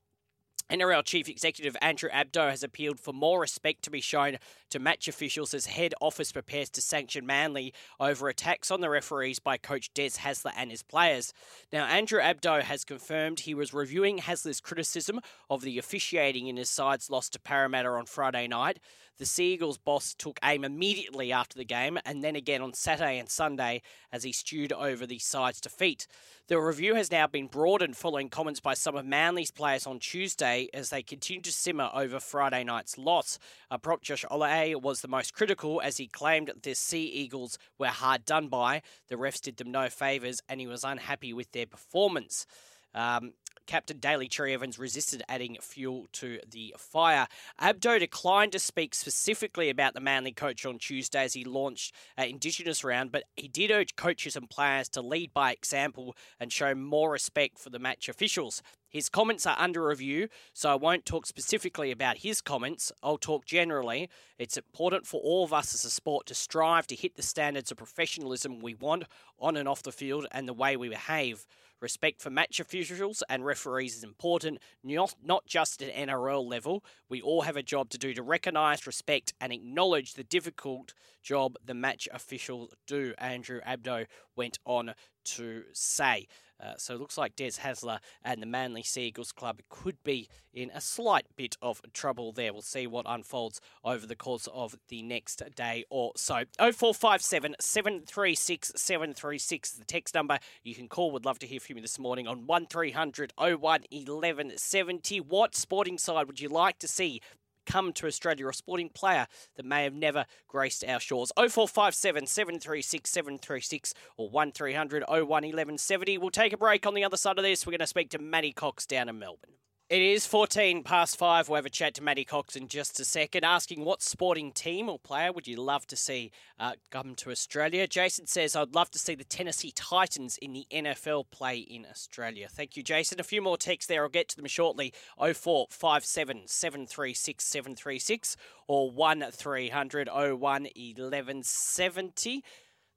NRL 0.72 1.06
Chief 1.06 1.30
Executive 1.30 1.78
Andrew 1.82 2.10
Abdo 2.10 2.50
has 2.50 2.62
appealed 2.62 3.00
for 3.00 3.14
more 3.14 3.40
respect 3.40 3.84
to 3.84 3.90
be 3.90 4.02
shown 4.02 4.38
to 4.70 4.80
match 4.80 5.08
officials 5.08 5.54
as 5.54 5.68
head 5.68 5.94
office 6.02 6.34
prepares 6.34 6.70
to 6.72 6.82
sanction 6.82 7.26
Manly 7.26 7.74
over 8.02 8.28
attacks 8.28 8.70
on 8.70 8.82
the 8.82 8.90
referees 8.90 9.40
by 9.40 9.56
coach 9.58 9.90
Des 9.94 10.10
Hasler 10.20 10.52
and 10.58 10.70
his 10.70 10.84
players. 10.84 11.32
Now, 11.72 11.86
Andrew 11.86 12.20
Abdo 12.20 12.62
has 12.64 12.84
confirmed 12.84 13.42
he 13.42 13.54
was 13.54 13.74
reviewing 13.74 14.20
Hasler's 14.20 14.60
criticism 14.60 15.22
of 15.50 15.62
the 15.62 15.78
officiating 15.78 16.48
in 16.48 16.58
his 16.58 16.70
side's 16.70 17.10
loss 17.10 17.30
to 17.30 17.40
Parramatta 17.40 17.90
on 17.90 18.06
Friday 18.06 18.48
night. 18.48 18.80
The 19.18 19.26
Seagulls 19.26 19.80
boss 19.80 20.14
took 20.14 20.40
aim 20.44 20.64
immediately 20.64 21.32
after 21.32 21.58
the 21.58 21.66
game 21.66 21.98
and 22.06 22.24
then 22.24 22.36
again 22.36 22.62
on 22.62 22.74
Saturday 22.74 23.18
and 23.18 23.28
Sunday 23.28 23.82
as 24.12 24.24
he 24.24 24.32
stewed 24.32 24.72
over 24.72 25.08
the 25.08 25.18
side's 25.18 25.60
defeat. 25.60 26.06
The 26.48 26.60
review 26.60 26.94
has 26.94 27.12
now 27.12 27.26
been 27.26 27.48
broadened 27.48 27.98
following 27.98 28.30
comments 28.30 28.60
by 28.60 28.76
some 28.76 28.96
of 28.96 29.06
Manly's 29.06 29.50
players 29.50 29.88
on 29.88 29.98
Tuesday 29.98 30.70
as 30.72 30.92
they 30.92 31.02
continue 31.02 31.42
to 31.42 31.52
simmer 31.52 31.90
over 31.96 32.20
Friday 32.20 32.64
night's 32.64 32.98
loss. 32.98 33.40
Uh, 33.72 33.80
Prop 33.80 34.04
Josh 34.04 34.24
Aloiai 34.30 34.80
was 34.80 35.02
the 35.02 35.08
most 35.08 35.34
critical 35.34 35.82
as 35.82 35.98
he 35.98 36.06
claimed 36.06 36.52
the 36.62 36.76
Sea 36.76 37.06
Eagles 37.06 37.58
were 37.80 37.88
hard 37.88 38.24
done 38.24 38.50
by. 38.50 38.84
The 39.08 39.16
refs 39.16 39.42
did 39.42 39.58
them 39.58 39.72
no 39.72 39.90
favours 39.90 40.42
and 40.48 40.60
he 40.60 40.68
was 40.68 40.84
unhappy 40.84 41.34
with 41.34 41.52
their 41.54 41.66
performance. 41.66 42.46
Um, 42.94 43.34
Captain 43.68 44.00
Daly 44.00 44.28
Cherry 44.28 44.54
Evans 44.54 44.80
resisted 44.80 45.22
adding 45.28 45.58
fuel 45.62 46.08
to 46.14 46.40
the 46.50 46.74
fire. 46.78 47.28
Abdo 47.62 48.00
declined 48.00 48.54
to 48.54 48.60
speak 48.60 48.96
specifically 48.96 49.70
about 49.70 49.94
the 49.94 50.00
Manly 50.00 50.32
coach 50.32 50.66
on 50.66 50.80
Tuesday 50.80 51.24
as 51.24 51.34
he 51.34 51.44
launched 51.44 51.94
an 52.16 52.30
Indigenous 52.30 52.84
round, 52.84 53.12
but 53.12 53.26
he 53.36 53.50
did 53.50 53.70
urge 53.70 53.96
coaches 53.98 54.36
and 54.38 54.50
players 54.50 54.88
to 54.90 55.02
lead 55.02 55.34
by 55.34 55.52
example 55.52 56.16
and 56.40 56.52
show 56.52 56.74
more 56.74 57.12
respect 57.12 57.60
for 57.60 57.70
the 57.70 57.78
match 57.78 58.08
officials. 58.08 58.64
His 58.90 59.10
comments 59.10 59.46
are 59.46 59.60
under 59.60 59.86
review, 59.86 60.30
so 60.54 60.70
I 60.70 60.76
won't 60.76 61.06
talk 61.06 61.26
specifically 61.26 61.92
about 61.92 62.20
his 62.20 62.40
comments. 62.40 62.90
I'll 63.04 63.18
talk 63.18 63.46
generally. 63.46 64.10
It's 64.40 64.56
important 64.56 65.06
for 65.06 65.20
all 65.20 65.44
of 65.44 65.52
us 65.52 65.76
as 65.76 65.84
a 65.84 65.90
sport 65.90 66.26
to 66.28 66.34
strive 66.34 66.88
to 66.88 66.96
hit 66.96 67.18
the 67.18 67.22
standards 67.22 67.70
of 67.70 67.78
professionalism 67.78 68.60
we 68.60 68.76
want 68.76 69.04
on 69.40 69.58
and 69.58 69.68
off 69.68 69.84
the 69.84 69.92
field 69.92 70.26
and 70.32 70.48
the 70.48 70.54
way 70.54 70.78
we 70.78 70.88
behave. 70.88 71.46
Respect 71.80 72.22
for 72.22 72.32
match 72.32 72.60
officials 72.60 73.22
and 73.30 73.46
referees 73.46 73.96
is 73.96 74.04
important, 74.04 74.60
not, 74.84 75.46
just 75.46 75.84
at 75.84 75.94
NRL 75.94 76.44
level. 76.44 76.84
We 77.08 77.22
all 77.22 77.42
have 77.44 77.56
a 77.56 77.62
job 77.62 77.90
to 77.92 78.00
do 78.00 78.16
to 78.16 78.24
recognise, 78.24 78.88
respect, 78.88 79.34
and 79.40 79.54
acknowledge 79.54 80.14
the 80.14 80.24
difficult 80.24 80.96
job 81.22 81.56
the 81.64 81.76
match 81.76 82.08
officials 82.12 82.74
do, 82.88 83.14
Andrew 83.20 83.62
Abdo 83.62 84.08
went 84.36 84.58
on 84.66 84.96
to 85.26 85.64
say. 85.74 86.28
Uh, 86.60 86.74
so 86.78 86.96
it 86.96 87.00
looks 87.00 87.18
like 87.18 87.36
Des 87.36 87.52
Hasler 87.62 88.00
and 88.24 88.42
the 88.42 88.48
Manly 88.48 88.84
Seagulls 88.84 89.32
Club 89.32 89.62
could 89.70 89.98
be 90.04 90.28
in 90.54 90.72
a 90.74 90.82
slight 90.82 91.26
bit 91.36 91.56
of 91.62 91.82
trouble 91.94 92.32
there. 92.32 92.52
We'll 92.52 92.62
see 92.62 92.88
what 92.88 93.06
unfolds 93.08 93.62
over 93.84 94.08
the 94.08 94.16
course 94.16 94.48
of 94.54 94.76
the 94.90 95.04
next 95.04 95.44
day 95.56 95.86
or 95.90 96.14
so. 96.16 96.46
0457 96.58 97.56
736 97.60 98.74
736, 98.76 99.72
the 99.72 99.86
text 99.86 100.16
number 100.16 100.40
you 100.64 100.74
can 100.74 100.88
call. 100.88 101.12
Would 101.12 101.26
love 101.26 101.40
to 101.40 101.48
hear 101.48 101.60
from 101.60 101.78
you 101.78 101.82
this 101.82 102.00
morning 102.00 102.28
on 102.28 102.48
1300 102.48 103.34
01 103.38 103.60
1170. 103.60 105.20
What 105.22 105.56
sporting 105.56 105.98
side 105.98 106.28
would 106.28 106.40
you 106.40 106.50
like 106.50 106.80
to 106.80 106.88
see 106.88 107.22
come 107.68 107.94
to 107.94 108.08
Australia 108.08 108.48
or 108.48 108.50
a 108.50 108.54
sporting 108.54 108.90
player 108.90 109.28
that 109.56 109.66
may 109.66 109.84
have 109.84 109.94
never 109.94 110.26
graced 110.48 110.84
our 110.84 111.00
shores. 111.00 111.32
0457 111.38 112.26
736 112.26 113.10
736 113.10 113.94
or 114.18 114.30
1300 114.30 115.04
01 115.08 115.28
1170. 115.28 116.18
We'll 116.18 116.32
take 116.32 116.54
a 116.54 116.58
break 116.58 116.88
on 116.88 116.96
the 116.96 117.04
other 117.04 117.18
side 117.18 117.38
of 117.38 117.44
this. 117.44 117.66
We're 117.66 117.72
going 117.72 117.80
to 117.80 117.88
speak 117.88 118.10
to 118.12 118.20
Matty 118.20 118.54
Cox 118.54 118.86
down 118.86 119.10
in 119.10 119.20
Melbourne. 119.20 119.52
It 119.90 120.02
is 120.02 120.26
14 120.26 120.84
past 120.84 121.18
five. 121.18 121.48
We'll 121.48 121.56
have 121.56 121.66
a 121.66 121.70
chat 121.70 121.94
to 121.94 122.04
Matty 122.04 122.26
Cox 122.26 122.58
in 122.58 122.68
just 122.68 123.00
a 123.00 123.06
second, 123.06 123.46
asking 123.46 123.86
what 123.86 124.02
sporting 124.02 124.52
team 124.52 124.90
or 124.90 125.00
player 125.00 125.32
would 125.32 125.48
you 125.48 125.56
love 125.56 125.88
to 125.88 125.96
see 125.96 126.32
uh, 126.60 126.74
come 126.92 127.16
to 127.16 127.32
Australia? 127.32 127.88
Jason 127.88 128.28
says, 128.28 128.54
I'd 128.54 128.76
love 128.76 128.92
to 128.92 129.00
see 129.00 129.16
the 129.16 129.24
Tennessee 129.24 129.72
Titans 129.74 130.38
in 130.42 130.52
the 130.52 130.68
NFL 130.70 131.32
play 131.32 131.60
in 131.60 131.86
Australia. 131.90 132.50
Thank 132.52 132.76
you, 132.76 132.84
Jason. 132.84 133.22
A 133.22 133.24
few 133.24 133.42
more 133.42 133.56
texts 133.56 133.88
there. 133.88 134.04
I'll 134.04 134.10
get 134.10 134.28
to 134.28 134.36
them 134.36 134.48
shortly. 134.48 134.94
0457 135.18 136.48
736 136.48 137.46
736 137.46 138.36
or 138.68 138.92
1300 138.92 140.10
01 140.10 140.38
1170. 140.38 142.44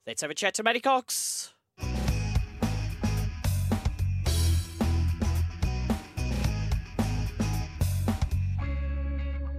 Let's 0.05 0.21
have 0.21 0.31
a 0.31 0.33
chat 0.33 0.55
to 0.55 0.63
Matty 0.63 0.81
Cox. 0.81 1.53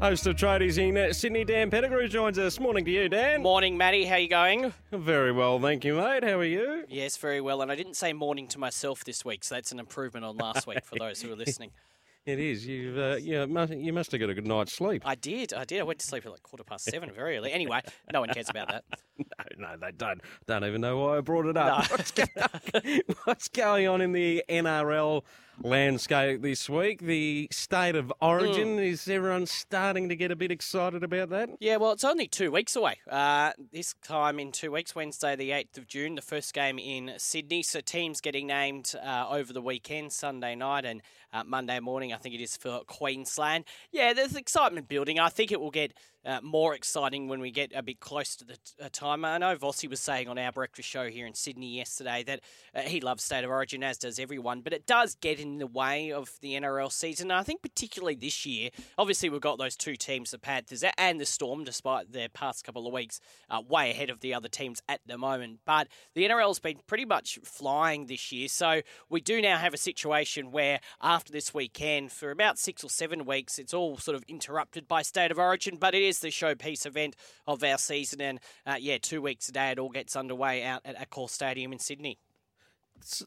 Host 0.02 0.26
of 0.26 0.35
Tradies 0.35 0.78
in 0.78 0.99
uh, 0.99 1.12
Sydney, 1.12 1.44
Dan 1.44 1.71
Pettigrew 1.71 2.09
joins 2.09 2.37
us. 2.37 2.59
Morning 2.59 2.85
to 2.85 2.90
you, 2.90 3.09
Dan. 3.09 3.40
Morning, 3.40 3.76
Matty. 3.76 4.04
How 4.04 4.16
you 4.16 4.26
going? 4.26 4.75
Very 4.90 5.30
well, 5.30 5.61
thank 5.61 5.85
you, 5.85 5.94
mate. 5.94 6.25
How 6.25 6.40
are 6.40 6.44
you? 6.44 6.82
Yes, 6.88 7.16
very 7.16 7.40
well. 7.40 7.62
And 7.62 7.71
I 7.71 7.76
didn't 7.76 7.94
say 7.94 8.12
morning 8.12 8.49
to 8.49 8.59
myself 8.59 9.04
this 9.04 9.25
week, 9.25 9.44
so 9.44 9.54
that's 9.54 9.71
an 9.71 9.78
improvement 9.78 10.25
on 10.25 10.37
last 10.38 10.66
week 10.66 10.85
for 10.85 10.97
those 10.99 11.23
who 11.23 11.32
are 11.32 11.37
listening. 11.37 11.71
It 12.25 12.38
is. 12.38 12.64
You've, 12.64 12.97
uh, 12.99 13.16
you, 13.16 13.44
must, 13.49 13.73
you 13.73 13.92
must 13.92 14.12
have 14.12 14.21
got 14.21 14.30
a 14.30 14.35
good 14.35 14.47
night's 14.47 14.73
sleep. 14.73 15.02
I 15.04 15.16
did. 15.16 15.52
I 15.52 15.64
did. 15.64 15.80
I 15.80 15.82
went 15.82 15.99
to 15.99 16.06
sleep 16.06 16.25
at 16.25 16.30
like 16.30 16.44
quarter 16.44 16.62
past 16.62 16.85
seven, 16.85 17.11
very 17.11 17.37
early. 17.37 17.50
Anyway, 17.50 17.80
no 18.12 18.21
one 18.21 18.28
cares 18.28 18.49
about 18.49 18.68
that. 18.68 18.85
no, 19.18 19.25
no, 19.59 19.76
they 19.76 19.90
don't. 19.90 20.21
Don't 20.47 20.64
even 20.64 20.80
know 20.80 20.99
why 20.99 21.16
I 21.16 21.21
brought 21.21 21.47
it 21.47 21.56
up. 21.56 21.90
No. 21.90 21.97
What's, 21.97 22.12
going, 22.12 23.00
what's 23.25 23.49
going 23.49 23.88
on 23.88 24.00
in 24.00 24.12
the 24.12 24.44
NRL 24.49 25.23
landscape 25.61 26.42
this 26.42 26.68
week? 26.68 27.00
The 27.00 27.49
state 27.50 27.94
of 27.94 28.12
origin. 28.21 28.76
Mm. 28.76 28.90
Is 28.92 29.09
everyone 29.09 29.47
starting 29.47 30.09
to 30.09 30.16
get 30.16 30.30
a 30.30 30.37
bit 30.37 30.50
excited 30.50 31.02
about 31.02 31.30
that? 31.30 31.50
Yeah, 31.61 31.76
well, 31.76 31.92
it's 31.92 32.04
only 32.04 32.26
two 32.26 32.50
weeks 32.50 32.76
away. 32.76 32.99
Uh, 33.11 33.52
this 33.73 33.94
time 34.02 34.38
in 34.38 34.52
two 34.52 34.73
weeks, 34.73 34.94
Wednesday, 34.94 35.37
the 35.37 35.50
8th 35.50 35.78
of 35.78 35.87
June, 35.87 36.14
the 36.14 36.23
first 36.23 36.54
game 36.54 36.78
in 36.78 37.12
Sydney. 37.18 37.62
So 37.62 37.80
teams 37.80 38.21
getting 38.21 38.47
named 38.47 38.94
uh, 39.02 39.26
over 39.30 39.52
the 39.52 39.62
weekend, 39.62 40.12
Sunday 40.12 40.54
night, 40.54 40.85
and 40.85 41.02
uh, 41.32 41.44
Monday 41.44 41.80
morning, 41.80 42.12
I 42.12 42.16
think 42.16 42.35
it 42.35 42.42
is 42.42 42.56
for 42.56 42.80
Queensland. 42.87 43.64
Yeah, 43.90 44.12
there's 44.12 44.37
excitement 44.37 44.88
building. 44.88 45.18
I 45.18 45.28
think 45.28 45.50
it 45.50 45.61
will 45.61 45.71
get 45.71 45.92
uh, 46.24 46.40
more 46.42 46.74
exciting 46.74 47.28
when 47.28 47.40
we 47.40 47.50
get 47.50 47.72
a 47.74 47.82
bit 47.82 48.00
close 48.00 48.36
to 48.36 48.44
the 48.44 48.54
t- 48.54 48.60
uh, 48.82 48.88
time. 48.92 49.24
I 49.24 49.38
know 49.38 49.56
Vossi 49.56 49.88
was 49.88 50.00
saying 50.00 50.28
on 50.28 50.38
our 50.38 50.52
breakfast 50.52 50.88
show 50.88 51.08
here 51.08 51.26
in 51.26 51.34
Sydney 51.34 51.76
yesterday 51.76 52.22
that 52.24 52.40
uh, 52.74 52.82
he 52.82 53.00
loves 53.00 53.24
State 53.24 53.44
of 53.44 53.50
Origin, 53.50 53.82
as 53.82 53.98
does 53.98 54.18
everyone, 54.18 54.60
but 54.60 54.72
it 54.72 54.86
does 54.86 55.16
get 55.16 55.40
in 55.40 55.58
the 55.58 55.66
way 55.66 56.12
of 56.12 56.30
the 56.40 56.54
NRL 56.54 56.92
season. 56.92 57.30
And 57.30 57.38
I 57.38 57.42
think 57.42 57.62
particularly 57.62 58.14
this 58.14 58.46
year, 58.46 58.70
obviously 58.98 59.30
we've 59.30 59.40
got 59.40 59.58
those 59.58 59.76
two 59.76 59.96
teams, 59.96 60.30
the 60.30 60.38
Panthers 60.38 60.84
and 60.96 61.20
the 61.20 61.26
Storm, 61.26 61.64
despite 61.64 62.12
their 62.12 62.28
past 62.28 62.64
couple 62.64 62.86
of 62.86 62.92
weeks, 62.92 63.20
uh, 63.50 63.60
way 63.68 63.90
ahead 63.90 64.10
of 64.10 64.20
the 64.20 64.34
other 64.34 64.48
teams 64.48 64.80
at 64.88 65.00
the 65.06 65.18
moment. 65.18 65.60
But 65.64 65.88
the 66.14 66.28
NRL's 66.28 66.60
been 66.60 66.80
pretty 66.86 67.04
much 67.04 67.38
flying 67.42 68.06
this 68.06 68.30
year, 68.30 68.48
so 68.48 68.82
we 69.08 69.20
do 69.20 69.40
now 69.42 69.58
have 69.58 69.74
a 69.74 69.78
situation 69.78 70.52
where 70.52 70.80
after 71.00 71.32
this 71.32 71.52
weekend, 71.52 72.12
for 72.12 72.30
about 72.30 72.58
six 72.58 72.84
or 72.84 72.90
seven 72.90 73.24
weeks, 73.24 73.58
it's 73.58 73.74
all 73.74 73.96
sort 73.96 74.14
of 74.14 74.24
interrupted 74.28 74.86
by 74.86 75.02
State 75.02 75.30
of 75.30 75.38
Origin, 75.38 75.76
but 75.76 75.94
it 75.94 76.02
is 76.02 76.12
the 76.21 76.28
showpiece 76.28 76.87
event 76.87 77.16
of 77.47 77.62
our 77.62 77.78
season. 77.78 78.21
And 78.21 78.40
uh, 78.66 78.76
yeah, 78.78 78.99
two 79.00 79.23
weeks 79.23 79.49
a 79.49 79.52
day, 79.52 79.71
it 79.71 79.78
all 79.78 79.90
gets 79.90 80.16
underway 80.16 80.62
out 80.64 80.83
at 80.85 80.99
Accor 80.99 81.28
Stadium 81.28 81.73
in 81.73 81.78
Sydney. 81.78 82.19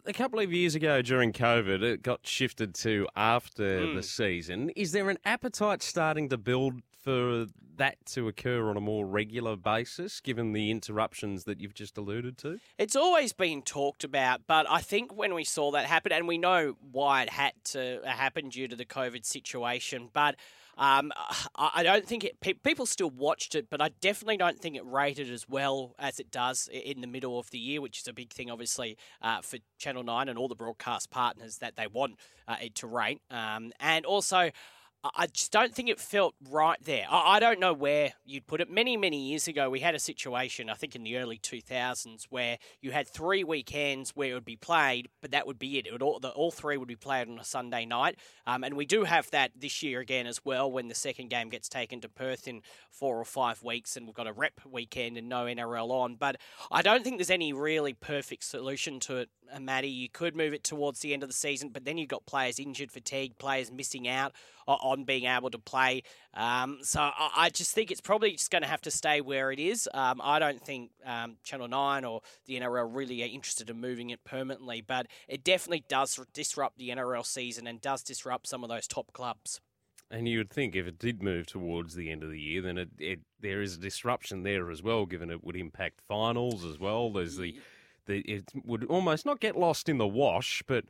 A 0.05 0.13
couple 0.13 0.39
of 0.39 0.53
years 0.53 0.73
ago 0.73 1.01
during 1.01 1.33
COVID, 1.33 1.83
it 1.83 2.01
got 2.01 2.25
shifted 2.25 2.73
to 2.75 3.07
after 3.15 3.81
mm. 3.81 3.95
the 3.95 4.03
season. 4.03 4.69
Is 4.69 4.93
there 4.93 5.09
an 5.09 5.17
appetite 5.25 5.83
starting 5.83 6.29
to 6.29 6.37
build 6.37 6.75
for 7.03 7.47
that 7.77 7.97
to 8.05 8.27
occur 8.27 8.69
on 8.69 8.77
a 8.77 8.81
more 8.81 9.05
regular 9.05 9.55
basis, 9.55 10.21
given 10.21 10.53
the 10.53 10.71
interruptions 10.71 11.43
that 11.43 11.59
you've 11.59 11.73
just 11.73 11.97
alluded 11.97 12.37
to? 12.39 12.59
It's 12.77 12.95
always 12.95 13.33
been 13.33 13.61
talked 13.61 14.03
about, 14.03 14.41
but 14.47 14.65
I 14.69 14.79
think 14.79 15.15
when 15.15 15.33
we 15.33 15.43
saw 15.43 15.71
that 15.71 15.85
happen, 15.85 16.11
and 16.11 16.27
we 16.27 16.37
know 16.37 16.77
why 16.91 17.23
it 17.23 17.29
had 17.29 17.53
to 17.65 17.99
happen 18.05 18.49
due 18.49 18.67
to 18.67 18.75
the 18.75 18.85
COVID 18.85 19.25
situation, 19.25 20.09
but 20.13 20.35
um, 20.77 21.11
I 21.55 21.83
don't 21.83 22.05
think 22.05 22.23
it. 22.23 22.39
People 22.63 22.85
still 22.85 23.09
watched 23.09 23.55
it, 23.55 23.69
but 23.69 23.81
I 23.81 23.89
definitely 24.01 24.37
don't 24.37 24.59
think 24.59 24.75
it 24.75 24.85
rated 24.85 25.31
as 25.31 25.47
well 25.47 25.95
as 25.97 26.19
it 26.19 26.31
does 26.31 26.69
in 26.71 27.01
the 27.01 27.07
middle 27.07 27.39
of 27.39 27.49
the 27.51 27.59
year, 27.59 27.81
which 27.81 27.99
is 27.99 28.07
a 28.07 28.13
big 28.13 28.33
thing, 28.33 28.51
obviously, 28.51 28.97
uh, 29.21 29.41
for 29.41 29.57
Channel 29.77 30.03
Nine 30.03 30.27
and 30.27 30.37
all 30.37 30.47
the 30.47 30.55
broadcast 30.55 31.09
partners 31.09 31.59
that 31.59 31.75
they 31.75 31.87
want 31.87 32.19
uh, 32.47 32.57
it 32.61 32.75
to 32.75 32.87
rate. 32.87 33.21
Um, 33.31 33.71
and 33.79 34.05
also, 34.05 34.51
I 35.13 35.27
just 35.27 35.51
don't 35.51 35.73
think 35.73 35.89
it 35.89 35.99
felt 35.99 36.33
right 36.49 36.81
there. 36.83 37.05
I 37.09 37.39
don't 37.39 37.59
know 37.59 37.73
where 37.73 38.13
you'd 38.25 38.47
put 38.47 38.61
it. 38.61 38.71
Many, 38.71 38.97
many 38.97 39.29
years 39.29 39.47
ago, 39.47 39.69
we 39.69 39.79
had 39.79 39.93
a 39.93 39.99
situation, 39.99 40.69
I 40.69 40.73
think 40.73 40.95
in 40.95 41.03
the 41.03 41.17
early 41.17 41.37
2000s, 41.37 42.25
where 42.29 42.57
you 42.81 42.91
had 42.91 43.07
three 43.07 43.43
weekends 43.43 44.11
where 44.11 44.31
it 44.31 44.33
would 44.33 44.45
be 44.45 44.55
played, 44.55 45.09
but 45.21 45.31
that 45.31 45.45
would 45.45 45.59
be 45.59 45.77
it. 45.77 45.85
it 45.85 45.91
would 45.91 46.01
all, 46.01 46.19
the, 46.19 46.29
all 46.29 46.51
three 46.51 46.77
would 46.77 46.87
be 46.87 46.95
played 46.95 47.29
on 47.29 47.37
a 47.37 47.43
Sunday 47.43 47.85
night. 47.85 48.17
Um, 48.47 48.63
and 48.63 48.75
we 48.75 48.85
do 48.85 49.03
have 49.03 49.29
that 49.31 49.51
this 49.55 49.83
year 49.83 49.99
again 49.99 50.25
as 50.25 50.43
well 50.43 50.71
when 50.71 50.87
the 50.87 50.95
second 50.95 51.29
game 51.29 51.49
gets 51.49 51.69
taken 51.69 52.01
to 52.01 52.09
Perth 52.09 52.47
in 52.47 52.61
four 52.89 53.19
or 53.19 53.25
five 53.25 53.61
weeks 53.61 53.97
and 53.97 54.05
we've 54.05 54.15
got 54.15 54.27
a 54.27 54.33
rep 54.33 54.61
weekend 54.65 55.17
and 55.17 55.29
no 55.29 55.45
NRL 55.45 55.91
on. 55.91 56.15
But 56.15 56.37
I 56.71 56.81
don't 56.81 57.03
think 57.03 57.17
there's 57.17 57.29
any 57.29 57.53
really 57.53 57.93
perfect 57.93 58.43
solution 58.43 58.99
to 59.01 59.17
it 59.17 59.29
uh, 59.53 59.59
Matty. 59.59 59.89
You 59.89 60.09
could 60.09 60.35
move 60.35 60.53
it 60.53 60.63
towards 60.63 60.99
the 60.99 61.13
end 61.13 61.23
of 61.23 61.29
the 61.29 61.35
season, 61.35 61.69
but 61.69 61.85
then 61.85 61.97
you've 61.97 62.09
got 62.09 62.25
players 62.25 62.59
injured, 62.59 62.91
fatigue, 62.91 63.37
players 63.37 63.71
missing 63.71 64.07
out 64.07 64.33
on 64.73 65.03
being 65.03 65.25
able 65.25 65.49
to 65.51 65.59
play. 65.59 66.03
Um, 66.33 66.79
so 66.81 66.99
I, 66.99 67.49
just 67.53 67.73
think 67.73 67.91
it's 67.91 68.01
probably 68.01 68.31
just 68.31 68.51
going 68.51 68.61
to 68.61 68.67
have 68.67 68.81
to 68.81 68.91
stay 68.91 69.21
where 69.21 69.51
it 69.51 69.59
is. 69.59 69.87
Um, 69.93 70.19
I 70.23 70.39
don't 70.39 70.61
think 70.61 70.91
um, 71.05 71.37
Channel 71.43 71.67
9 71.67 72.05
or 72.05 72.21
the 72.45 72.59
NRL 72.59 72.89
really 72.91 73.23
are 73.23 73.27
interested 73.27 73.69
in 73.69 73.79
moving 73.79 74.09
it 74.09 74.23
permanently, 74.23 74.81
but 74.81 75.07
it 75.27 75.43
definitely 75.43 75.85
does 75.87 76.19
disrupt 76.33 76.77
the 76.77 76.89
NRL 76.89 77.25
season 77.25 77.67
and 77.67 77.79
does 77.79 78.03
disrupt 78.03 78.47
some 78.47 78.63
of 78.63 78.69
those 78.69 78.87
top 78.87 79.13
clubs. 79.13 79.61
And 80.11 80.27
you 80.27 80.37
would 80.37 80.51
think 80.51 80.75
if 80.75 80.85
it 80.85 80.99
did 80.99 81.23
move 81.23 81.47
towards 81.47 81.95
the 81.95 82.11
end 82.11 82.23
of 82.23 82.29
the 82.29 82.39
year, 82.39 82.61
then 82.61 82.77
it, 82.77 82.89
it 82.99 83.19
there 83.41 83.61
is 83.61 83.75
a 83.75 83.79
disruption 83.79 84.43
there 84.43 84.69
as 84.69 84.83
well, 84.83 85.05
given 85.05 85.31
it 85.31 85.43
would 85.43 85.55
impact 85.55 86.01
finals 86.07 86.63
as 86.63 86.79
well. 86.79 87.11
There's 87.11 87.37
the 87.37 87.55
the, 88.05 88.19
it 88.19 88.51
would 88.63 88.83
almost 88.85 89.25
not 89.25 89.39
get 89.39 89.57
lost 89.57 89.89
in 89.89 89.97
the 89.97 90.07
wash, 90.07 90.61
but 90.67 90.85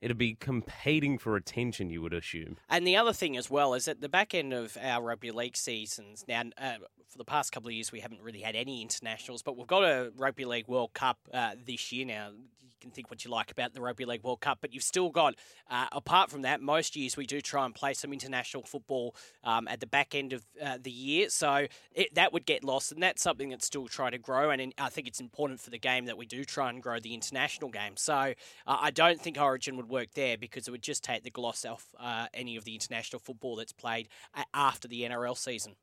it'd 0.00 0.18
be 0.18 0.34
competing 0.34 1.18
for 1.18 1.36
attention, 1.36 1.90
you 1.90 2.02
would 2.02 2.14
assume. 2.14 2.56
And 2.68 2.86
the 2.86 2.96
other 2.96 3.12
thing 3.12 3.36
as 3.36 3.50
well 3.50 3.74
is 3.74 3.88
at 3.88 4.00
the 4.00 4.08
back 4.08 4.34
end 4.34 4.52
of 4.52 4.76
our 4.80 5.02
rugby 5.02 5.30
league 5.30 5.56
seasons, 5.56 6.24
now 6.28 6.42
uh, 6.58 6.74
for 7.08 7.18
the 7.18 7.24
past 7.24 7.52
couple 7.52 7.68
of 7.68 7.74
years, 7.74 7.92
we 7.92 8.00
haven't 8.00 8.20
really 8.22 8.40
had 8.40 8.56
any 8.56 8.82
internationals, 8.82 9.42
but 9.42 9.56
we've 9.56 9.66
got 9.66 9.84
a 9.84 10.12
Rugby 10.16 10.44
League 10.44 10.68
World 10.68 10.92
Cup 10.92 11.18
uh, 11.32 11.52
this 11.64 11.92
year 11.92 12.04
now 12.04 12.30
You 12.30 12.70
can 12.80 12.90
think 12.90 13.10
what 13.10 13.24
you 13.24 13.30
like 13.30 13.50
about 13.50 13.74
the 13.74 13.80
Rugby 13.80 14.04
League 14.04 14.22
World 14.22 14.40
Cup, 14.40 14.58
but 14.60 14.74
you've 14.74 14.82
still 14.82 15.10
got, 15.10 15.34
uh, 15.70 15.86
apart 15.92 16.30
from 16.30 16.42
that, 16.42 16.60
most 16.60 16.96
years 16.96 17.16
we 17.16 17.26
do 17.26 17.40
try 17.40 17.64
and 17.64 17.74
play 17.74 17.94
some 17.94 18.12
international 18.12 18.64
football 18.64 19.14
um, 19.44 19.66
at 19.68 19.80
the 19.80 19.86
back 19.86 20.14
end 20.14 20.32
of 20.32 20.44
uh, 20.62 20.78
the 20.82 20.90
year. 20.90 21.28
So 21.30 21.66
it, 21.92 22.14
that 22.14 22.32
would 22.32 22.44
get 22.44 22.64
lost, 22.64 22.92
and 22.92 23.02
that's 23.02 23.22
something 23.22 23.48
that's 23.48 23.66
still 23.66 23.86
trying 23.86 24.12
to 24.12 24.18
grow. 24.18 24.50
And 24.50 24.60
in, 24.60 24.72
I 24.76 24.88
think 24.88 25.06
it's 25.06 25.20
important 25.20 25.60
for 25.60 25.70
the 25.70 25.78
game 25.78 26.06
that 26.06 26.18
we 26.18 26.26
do 26.26 26.44
try 26.44 26.68
and 26.70 26.82
grow 26.82 26.98
the 26.98 27.14
international 27.14 27.70
game. 27.70 27.96
So 27.96 28.14
uh, 28.14 28.32
I 28.66 28.90
don't 28.90 29.20
think 29.20 29.38
Origin 29.40 29.76
would 29.76 29.88
work 29.88 30.08
there 30.14 30.36
because 30.36 30.68
it 30.68 30.70
would 30.70 30.82
just 30.82 31.02
take 31.02 31.22
the 31.22 31.30
gloss 31.30 31.64
off 31.64 31.86
uh, 31.98 32.26
any 32.34 32.56
of 32.56 32.64
the 32.64 32.74
international 32.74 33.20
football 33.20 33.56
that's 33.56 33.72
played 33.72 34.08
after 34.52 34.88
the 34.88 35.02
NRL 35.02 35.36
season. 35.36 35.76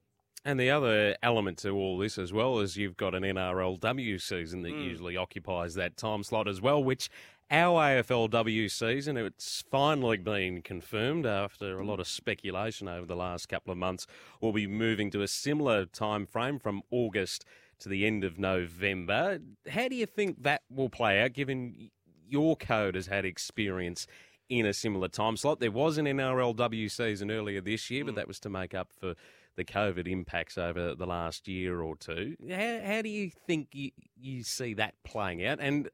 And 0.45 0.59
the 0.59 0.69
other 0.69 1.15
element 1.23 1.57
to 1.59 1.69
all 1.69 1.97
this 1.97 2.17
as 2.17 2.33
well 2.33 2.59
is 2.59 2.75
you've 2.75 2.97
got 2.97 3.15
an 3.15 3.23
NRLW 3.23 4.19
season 4.19 4.61
that 4.63 4.73
Mm. 4.73 4.83
usually 4.83 5.15
occupies 5.15 5.75
that 5.75 5.95
time 5.95 6.21
slot 6.23 6.47
as 6.49 6.59
well, 6.59 6.83
which 6.83 7.09
our 7.49 7.81
AFLW 7.81 8.67
season, 8.69 9.15
it's 9.15 9.63
finally 9.69 10.17
been 10.17 10.61
confirmed 10.61 11.25
after 11.25 11.79
a 11.79 11.85
lot 11.85 11.99
of 11.99 12.07
speculation 12.07 12.87
over 12.89 13.05
the 13.05 13.15
last 13.15 13.47
couple 13.47 13.71
of 13.71 13.77
months, 13.77 14.05
will 14.41 14.51
be 14.53 14.67
moving 14.67 15.09
to 15.11 15.21
a 15.21 15.27
similar 15.27 15.85
time 15.85 16.25
frame 16.25 16.59
from 16.59 16.81
August 16.91 17.45
to 17.79 17.87
the 17.89 18.05
end 18.05 18.23
of 18.23 18.37
November. 18.37 19.39
How 19.69 19.87
do 19.87 19.95
you 19.95 20.05
think 20.05 20.43
that 20.43 20.63
will 20.69 20.89
play 20.89 21.21
out 21.21 21.33
given 21.33 21.89
your 22.27 22.55
code 22.55 22.95
has 22.95 23.07
had 23.07 23.23
experience 23.25 24.07
in 24.49 24.65
a 24.65 24.73
similar 24.73 25.07
time 25.07 25.37
slot? 25.37 25.59
There 25.59 25.71
was 25.71 25.97
an 25.97 26.05
NRLW 26.05 26.89
season 26.91 27.31
earlier 27.31 27.61
this 27.61 27.89
year, 27.89 28.05
but 28.05 28.11
hmm. 28.11 28.17
that 28.17 28.27
was 28.27 28.39
to 28.41 28.49
make 28.49 28.73
up 28.73 28.91
for 28.91 29.15
the 29.55 29.63
COVID 29.63 30.07
impacts 30.07 30.57
over 30.57 30.95
the 30.95 31.05
last 31.05 31.47
year 31.47 31.81
or 31.81 31.95
two. 31.95 32.35
How, 32.49 32.79
how 32.83 33.01
do 33.01 33.09
you 33.09 33.29
think 33.29 33.69
you, 33.73 33.91
you 34.19 34.43
see 34.43 34.73
that 34.75 34.95
playing 35.03 35.45
out? 35.45 35.59
And 35.61 35.89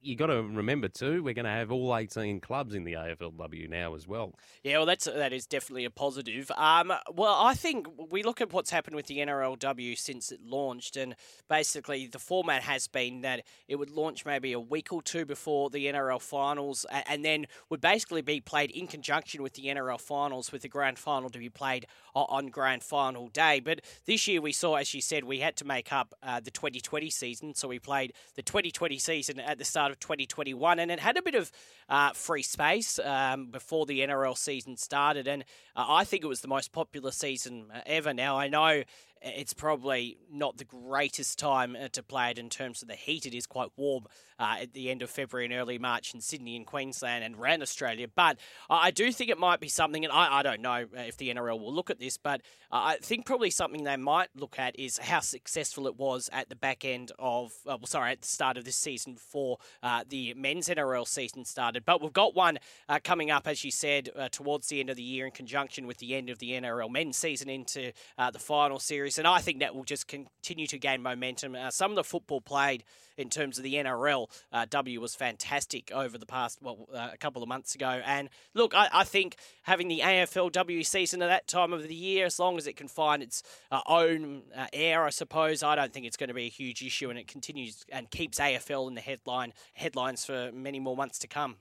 you 0.00 0.16
got 0.16 0.26
to 0.26 0.42
remember 0.42 0.88
too, 0.88 1.22
we're 1.22 1.34
going 1.34 1.44
to 1.44 1.50
have 1.50 1.70
all 1.70 1.96
18 1.96 2.40
clubs 2.40 2.74
in 2.74 2.84
the 2.84 2.94
AFLW 2.94 3.68
now 3.68 3.94
as 3.94 4.06
well. 4.06 4.34
Yeah, 4.62 4.78
well, 4.78 4.86
that's 4.86 5.04
that 5.04 5.32
is 5.32 5.46
definitely 5.46 5.84
a 5.84 5.90
positive. 5.90 6.50
Um, 6.56 6.92
well, 7.12 7.34
I 7.34 7.54
think 7.54 7.86
we 8.10 8.22
look 8.22 8.40
at 8.40 8.52
what's 8.52 8.70
happened 8.70 8.96
with 8.96 9.06
the 9.06 9.18
NRLW 9.18 9.98
since 9.98 10.30
it 10.32 10.40
launched, 10.44 10.96
and 10.96 11.14
basically 11.48 12.06
the 12.06 12.18
format 12.18 12.62
has 12.62 12.88
been 12.88 13.22
that 13.22 13.44
it 13.66 13.76
would 13.76 13.90
launch 13.90 14.26
maybe 14.26 14.52
a 14.52 14.60
week 14.60 14.92
or 14.92 15.02
two 15.02 15.24
before 15.24 15.70
the 15.70 15.86
NRL 15.86 16.20
finals, 16.20 16.84
and 16.90 17.24
then 17.24 17.46
would 17.70 17.80
basically 17.80 18.22
be 18.22 18.40
played 18.40 18.70
in 18.70 18.86
conjunction 18.86 19.42
with 19.42 19.54
the 19.54 19.66
NRL 19.66 20.00
finals, 20.00 20.52
with 20.52 20.62
the 20.62 20.68
grand 20.68 20.98
final 20.98 21.30
to 21.30 21.38
be 21.38 21.48
played 21.48 21.86
on 22.14 22.48
grand 22.48 22.82
final 22.82 23.28
day. 23.28 23.60
But 23.60 23.80
this 24.06 24.26
year 24.28 24.40
we 24.40 24.52
saw, 24.52 24.74
as 24.74 24.92
you 24.92 25.00
said, 25.00 25.24
we 25.24 25.38
had 25.38 25.56
to 25.56 25.64
make 25.64 25.92
up 25.92 26.14
uh, 26.22 26.40
the 26.40 26.50
2020 26.50 27.10
season, 27.10 27.54
so 27.54 27.68
we 27.68 27.78
played 27.78 28.12
the 28.34 28.42
2020 28.42 28.98
season 28.98 29.40
at 29.40 29.58
the 29.58 29.64
start 29.64 29.77
of 29.90 29.98
2021, 30.00 30.78
and 30.78 30.90
it 30.90 31.00
had 31.00 31.16
a 31.16 31.22
bit 31.22 31.34
of 31.34 31.50
uh, 31.88 32.12
free 32.12 32.42
space 32.42 32.98
um, 32.98 33.46
before 33.46 33.86
the 33.86 34.00
NRL 34.00 34.36
season 34.36 34.76
started, 34.76 35.26
and 35.26 35.44
uh, 35.76 35.86
I 35.88 36.04
think 36.04 36.24
it 36.24 36.26
was 36.26 36.40
the 36.40 36.48
most 36.48 36.72
popular 36.72 37.10
season 37.10 37.66
uh, 37.72 37.80
ever. 37.86 38.12
Now 38.12 38.38
I 38.38 38.48
know 38.48 38.82
it's 39.22 39.52
probably 39.52 40.18
not 40.30 40.56
the 40.56 40.64
greatest 40.64 41.38
time 41.38 41.76
uh, 41.76 41.88
to 41.88 42.02
play 42.02 42.30
it 42.30 42.38
in 42.38 42.48
terms 42.48 42.82
of 42.82 42.88
the 42.88 42.94
heat. 42.94 43.26
It 43.26 43.34
is 43.34 43.46
quite 43.46 43.70
warm 43.76 44.04
uh, 44.38 44.56
at 44.62 44.72
the 44.72 44.90
end 44.90 45.02
of 45.02 45.10
February 45.10 45.46
and 45.46 45.54
early 45.54 45.78
March 45.78 46.14
in 46.14 46.20
Sydney 46.20 46.56
and 46.56 46.66
Queensland 46.66 47.24
and 47.24 47.36
around 47.36 47.62
Australia. 47.62 48.06
But 48.14 48.38
I 48.70 48.90
do 48.90 49.10
think 49.12 49.30
it 49.30 49.38
might 49.38 49.60
be 49.60 49.68
something, 49.68 50.04
and 50.04 50.12
I, 50.12 50.38
I 50.38 50.42
don't 50.42 50.60
know 50.60 50.86
uh, 50.96 51.00
if 51.00 51.16
the 51.16 51.30
NRL 51.30 51.58
will 51.58 51.74
look 51.74 51.90
at 51.90 51.98
this, 51.98 52.16
but 52.16 52.42
I 52.70 52.96
think 52.96 53.26
probably 53.26 53.50
something 53.50 53.84
they 53.84 53.96
might 53.96 54.28
look 54.36 54.58
at 54.58 54.78
is 54.78 54.98
how 54.98 55.20
successful 55.20 55.86
it 55.86 55.96
was 55.96 56.28
at 56.32 56.48
the 56.48 56.56
back 56.56 56.84
end 56.84 57.12
of, 57.18 57.52
uh, 57.66 57.76
well, 57.78 57.86
sorry, 57.86 58.12
at 58.12 58.22
the 58.22 58.28
start 58.28 58.56
of 58.56 58.64
this 58.64 58.76
season 58.76 59.14
before 59.14 59.58
uh, 59.82 60.04
the 60.08 60.34
men's 60.34 60.68
NRL 60.68 61.06
season 61.06 61.44
started. 61.44 61.84
But 61.84 62.02
we've 62.02 62.12
got 62.12 62.34
one 62.34 62.58
uh, 62.88 62.98
coming 63.02 63.30
up, 63.30 63.48
as 63.48 63.64
you 63.64 63.70
said, 63.70 64.10
towards 64.30 64.68
the 64.68 64.80
end 64.80 64.90
of 64.90 64.96
the 64.96 65.02
year 65.02 65.26
in 65.26 65.32
conjunction 65.32 65.86
with 65.86 65.98
the 65.98 66.14
end 66.14 66.30
of 66.30 66.38
the 66.38 66.52
NRL 66.52 66.90
men's 66.90 67.16
season 67.16 67.48
into 67.48 67.92
the 68.32 68.38
final 68.38 68.78
series. 68.78 69.07
And 69.16 69.26
I 69.26 69.38
think 69.38 69.60
that 69.60 69.74
will 69.74 69.84
just 69.84 70.06
continue 70.06 70.66
to 70.66 70.78
gain 70.78 71.00
momentum. 71.00 71.54
Uh, 71.54 71.70
some 71.70 71.90
of 71.90 71.96
the 71.96 72.04
football 72.04 72.42
played 72.42 72.84
in 73.16 73.30
terms 73.30 73.58
of 73.58 73.64
the 73.64 73.74
NRL 73.74 74.28
uh, 74.52 74.66
W 74.68 75.00
was 75.00 75.14
fantastic 75.14 75.90
over 75.92 76.18
the 76.18 76.26
past, 76.26 76.58
well, 76.60 76.86
uh, 76.92 77.08
a 77.12 77.16
couple 77.16 77.42
of 77.42 77.48
months 77.48 77.74
ago. 77.74 78.00
And 78.04 78.28
look, 78.54 78.74
I, 78.74 78.88
I 78.92 79.04
think 79.04 79.36
having 79.62 79.88
the 79.88 80.00
AFLW 80.00 80.84
season 80.84 81.22
at 81.22 81.28
that 81.28 81.48
time 81.48 81.72
of 81.72 81.86
the 81.86 81.94
year, 81.94 82.26
as 82.26 82.38
long 82.38 82.58
as 82.58 82.66
it 82.66 82.76
can 82.76 82.88
find 82.88 83.22
its 83.22 83.42
uh, 83.70 83.80
own 83.86 84.42
uh, 84.56 84.66
air, 84.72 85.04
I 85.04 85.10
suppose, 85.10 85.62
I 85.62 85.74
don't 85.74 85.92
think 85.92 86.06
it's 86.06 86.16
going 86.16 86.28
to 86.28 86.34
be 86.34 86.46
a 86.46 86.50
huge 86.50 86.82
issue, 86.82 87.10
and 87.10 87.18
it 87.18 87.26
continues 87.26 87.84
and 87.90 88.10
keeps 88.10 88.38
AFL 88.38 88.88
in 88.88 88.94
the 88.94 89.00
headline 89.00 89.52
headlines 89.74 90.24
for 90.24 90.50
many 90.52 90.80
more 90.80 90.96
months 90.96 91.18
to 91.20 91.28
come. 91.28 91.56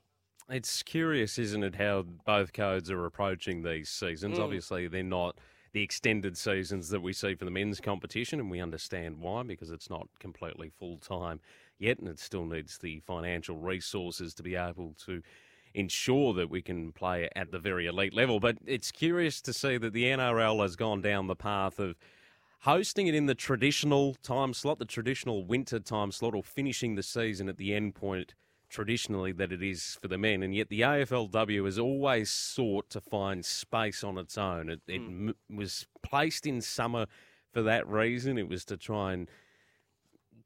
It's 0.50 0.82
curious, 0.82 1.38
isn't 1.38 1.64
it, 1.64 1.76
how 1.76 2.04
both 2.26 2.54
codes 2.54 2.90
are 2.90 3.06
approaching 3.06 3.64
these 3.64 3.90
seasons? 3.90 4.38
Mm. 4.38 4.44
Obviously, 4.44 4.88
they're 4.88 5.04
not 5.04 5.38
the 5.78 5.84
extended 5.84 6.36
seasons 6.36 6.90
that 6.90 7.04
we 7.04 7.14
see 7.14 7.36
for 7.36 7.46
the 7.46 7.52
men's 7.52 7.80
competition, 7.80 8.40
and 8.40 8.50
we 8.50 8.60
understand 8.60 9.20
why 9.20 9.44
because 9.44 9.70
it's 9.70 9.92
not 9.92 10.08
completely 10.20 10.72
full 10.80 10.98
time 10.98 11.40
yet, 11.78 12.00
and 12.00 12.08
it 12.08 12.18
still 12.18 12.46
needs 12.46 12.80
the 12.80 13.00
financial 13.02 13.58
resources 13.58 14.34
to 14.34 14.42
be 14.42 14.56
able 14.56 14.96
to 15.06 15.22
ensure 15.76 16.34
that 16.34 16.50
we 16.50 16.64
can 16.64 16.92
play 16.94 17.30
at 17.36 17.52
the 17.52 17.60
very 17.60 17.86
elite 17.86 18.16
level. 18.16 18.40
But 18.40 18.58
it's 18.66 18.92
curious 18.92 19.40
to 19.42 19.54
see 19.54 19.78
that 19.78 19.94
the 19.94 20.06
NRL 20.06 20.64
has 20.64 20.76
gone 20.76 21.04
down 21.04 21.28
the 21.28 21.36
path 21.36 21.78
of 21.78 21.96
hosting 22.62 23.06
it 23.06 23.14
in 23.14 23.28
the 23.28 23.36
traditional 23.36 24.16
time 24.24 24.56
slot, 24.56 24.80
the 24.80 24.86
traditional 24.86 25.46
winter 25.46 25.80
time 25.80 26.12
slot, 26.12 26.34
or 26.34 26.42
finishing 26.42 26.96
the 26.96 27.04
season 27.04 27.48
at 27.48 27.58
the 27.58 27.76
end 27.76 27.94
point 27.94 28.34
traditionally 28.70 29.32
that 29.34 29.52
it 29.52 29.64
is 29.64 29.98
for 30.02 30.08
the 30.08 30.18
men, 30.18 30.44
and 30.44 30.54
yet 30.54 30.70
the 30.70 30.82
AFLW 30.82 31.66
has 31.66 31.80
always 31.80 32.30
sought 32.30 32.90
to 32.90 33.02
find 33.02 33.46
space 33.46 34.04
on 34.04 34.18
its 34.18 34.38
own. 34.38 34.70
It, 34.70 34.82
it 34.88 35.02
hmm. 35.02 35.30
m- 35.30 35.58
was 35.58 35.88
placed 36.04 36.46
in 36.46 36.62
summer 36.62 37.06
for 37.52 37.62
that 37.64 37.88
reason. 37.88 38.38
It 38.38 38.50
was 38.50 38.66
to 38.66 38.78
try 38.78 39.14
and 39.14 39.30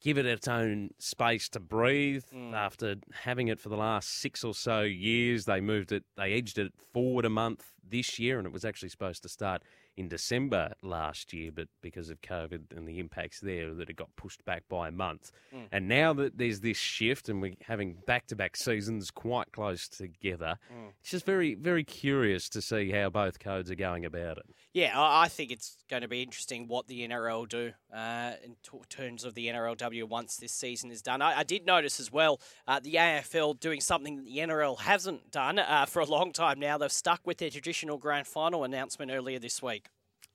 give 0.01 0.17
it 0.17 0.25
its 0.25 0.47
own 0.47 0.89
space 0.97 1.47
to 1.49 1.59
breathe. 1.59 2.23
Hmm. 2.31 2.53
After 2.53 2.95
having 3.23 3.47
it 3.47 3.59
for 3.59 3.69
the 3.69 3.77
last 3.77 4.09
six 4.09 4.43
or 4.43 4.53
so 4.53 4.81
years, 4.81 5.45
they 5.45 5.61
moved 5.61 5.91
it, 5.91 6.03
they 6.17 6.33
edged 6.33 6.57
it 6.57 6.73
forward 6.93 7.25
a 7.25 7.29
month 7.29 7.71
this 7.87 8.19
year, 8.19 8.37
and 8.37 8.47
it 8.47 8.53
was 8.53 8.65
actually 8.65 8.89
supposed 8.89 9.23
to 9.23 9.29
start 9.29 9.61
in 9.97 10.07
December 10.07 10.73
last 10.81 11.33
year, 11.33 11.51
but 11.53 11.67
because 11.81 12.09
of 12.09 12.21
COVID 12.21 12.75
and 12.75 12.87
the 12.87 12.99
impacts 12.99 13.39
there, 13.39 13.73
that 13.73 13.89
it 13.89 13.95
got 13.95 14.15
pushed 14.15 14.43
back 14.45 14.63
by 14.69 14.87
a 14.87 14.91
month. 14.91 15.31
And 15.71 15.87
now 15.87 16.13
that 16.13 16.37
there's 16.37 16.61
this 16.61 16.77
shift, 16.77 17.29
and 17.29 17.41
we're 17.41 17.55
having 17.61 17.97
back-to-back 18.07 18.55
seasons 18.55 19.11
quite 19.11 19.51
close 19.51 19.87
together, 19.87 20.55
it's 20.99 21.11
just 21.11 21.25
very, 21.25 21.55
very 21.55 21.83
curious 21.83 22.49
to 22.49 22.61
see 22.61 22.91
how 22.91 23.09
both 23.09 23.39
codes 23.39 23.69
are 23.69 23.75
going 23.75 24.05
about 24.05 24.37
it. 24.37 24.45
Yeah, 24.73 24.97
I 24.99 25.21
I 25.21 25.27
think 25.27 25.51
it's 25.51 25.77
going 25.89 26.01
to 26.01 26.07
be 26.07 26.23
interesting 26.23 26.67
what 26.67 26.87
the 26.87 27.07
NRL 27.07 27.47
do 27.47 27.73
uh, 27.93 28.31
in 28.43 28.55
t- 28.63 28.77
terms 28.89 29.23
of 29.23 29.35
the 29.35 29.47
NRLW 29.47 30.07
once 30.07 30.37
this 30.37 30.51
season 30.51 30.89
is 30.89 31.01
done. 31.01 31.21
I, 31.21 31.39
I 31.39 31.43
did 31.43 31.65
notice 31.65 31.99
as 31.99 32.11
well 32.11 32.39
uh, 32.67 32.79
the 32.79 32.95
AFL 32.95 33.59
doing 33.59 33.81
something 33.81 34.15
that 34.15 34.25
the 34.25 34.37
NRL 34.37 34.79
hasn't 34.79 35.31
done 35.31 35.59
uh, 35.59 35.85
for 35.85 35.99
a 35.99 36.05
long 36.05 36.31
time 36.31 36.59
now. 36.59 36.77
They've 36.77 36.91
stuck 36.91 37.21
with 37.25 37.37
their 37.37 37.49
traditional 37.49 37.97
grand 37.97 38.27
final 38.27 38.63
announcement 38.63 39.11
earlier 39.11 39.37
this 39.37 39.61
week. 39.61 39.89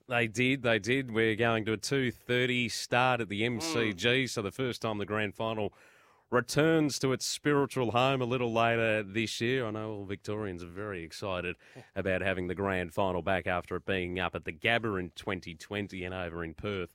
They 0.09 0.27
did, 0.27 0.63
they 0.63 0.79
did. 0.79 1.11
We're 1.11 1.35
going 1.35 1.65
to 1.65 1.73
a 1.73 1.77
2.30 1.77 2.71
start 2.71 3.19
at 3.19 3.27
the 3.27 3.41
MCG, 3.41 4.21
hmm. 4.21 4.25
so 4.27 4.41
the 4.41 4.51
first 4.51 4.81
time 4.81 4.99
the 4.99 5.05
grand 5.05 5.35
final 5.35 5.73
returns 6.29 6.97
to 6.99 7.11
its 7.11 7.25
spiritual 7.25 7.91
home 7.91 8.21
a 8.21 8.25
little 8.25 8.53
later 8.53 9.03
this 9.03 9.41
year. 9.41 9.65
I 9.65 9.71
know 9.71 9.91
all 9.91 10.05
Victorians 10.05 10.63
are 10.63 10.67
very 10.67 11.03
excited 11.03 11.57
about 11.95 12.21
having 12.21 12.47
the 12.47 12.55
grand 12.55 12.93
final 12.93 13.21
back 13.21 13.47
after 13.47 13.75
it 13.75 13.85
being 13.85 14.17
up 14.17 14.33
at 14.33 14.45
the 14.45 14.53
Gabba 14.53 14.97
in 14.97 15.11
2020 15.15 16.05
and 16.05 16.13
over 16.13 16.41
in 16.41 16.53
Perth 16.53 16.93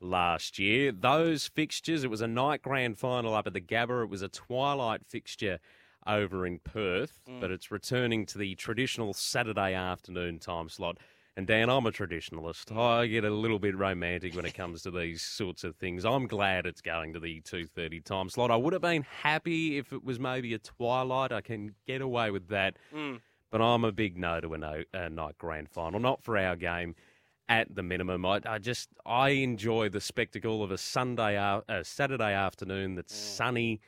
last 0.00 0.58
year. 0.58 0.92
Those 0.92 1.48
fixtures, 1.48 2.04
it 2.04 2.10
was 2.10 2.22
a 2.22 2.26
night 2.26 2.62
grand 2.62 2.96
final 2.96 3.34
up 3.34 3.46
at 3.46 3.52
the 3.52 3.60
Gabba. 3.60 4.04
It 4.04 4.10
was 4.10 4.22
a 4.22 4.28
twilight 4.28 5.02
fixture 5.06 5.58
over 6.06 6.46
in 6.46 6.60
Perth, 6.60 7.20
but 7.26 7.48
hmm. 7.48 7.52
it's 7.52 7.70
returning 7.70 8.24
to 8.26 8.38
the 8.38 8.54
traditional 8.54 9.12
Saturday 9.12 9.74
afternoon 9.74 10.38
time 10.38 10.70
slot. 10.70 10.96
And 11.36 11.46
Dan, 11.46 11.68
I'm 11.68 11.84
a 11.84 11.90
traditionalist. 11.90 12.74
I 12.74 13.06
get 13.06 13.24
a 13.24 13.30
little 13.30 13.58
bit 13.58 13.76
romantic 13.76 14.34
when 14.34 14.46
it 14.46 14.54
comes 14.54 14.82
to 14.82 14.90
these 14.90 15.20
sorts 15.20 15.64
of 15.64 15.76
things. 15.76 16.06
I'm 16.06 16.26
glad 16.26 16.64
it's 16.64 16.80
going 16.80 17.12
to 17.12 17.20
the 17.20 17.42
2:30 17.42 18.02
time 18.02 18.30
slot. 18.30 18.50
I 18.50 18.56
would 18.56 18.72
have 18.72 18.80
been 18.80 19.02
happy 19.02 19.76
if 19.76 19.92
it 19.92 20.02
was 20.02 20.18
maybe 20.18 20.54
a 20.54 20.58
twilight. 20.58 21.32
I 21.32 21.42
can 21.42 21.74
get 21.86 22.00
away 22.00 22.30
with 22.30 22.48
that. 22.48 22.78
Mm. 22.94 23.20
But 23.50 23.60
I'm 23.60 23.84
a 23.84 23.92
big 23.92 24.16
no 24.16 24.40
to 24.40 24.54
a, 24.54 24.58
no, 24.58 24.82
a 24.94 25.10
night 25.10 25.36
grand 25.36 25.68
final, 25.68 26.00
not 26.00 26.24
for 26.24 26.38
our 26.38 26.56
game 26.56 26.94
at 27.48 27.72
the 27.74 27.82
minimum. 27.82 28.24
I, 28.24 28.40
I 28.46 28.58
just 28.58 28.88
I 29.04 29.30
enjoy 29.30 29.90
the 29.90 30.00
spectacle 30.00 30.62
of 30.62 30.70
a 30.70 30.78
Sunday, 30.78 31.36
uh, 31.36 31.60
a 31.68 31.84
Saturday 31.84 32.32
afternoon 32.32 32.94
that's 32.94 33.14
mm. 33.14 33.36
sunny, 33.36 33.80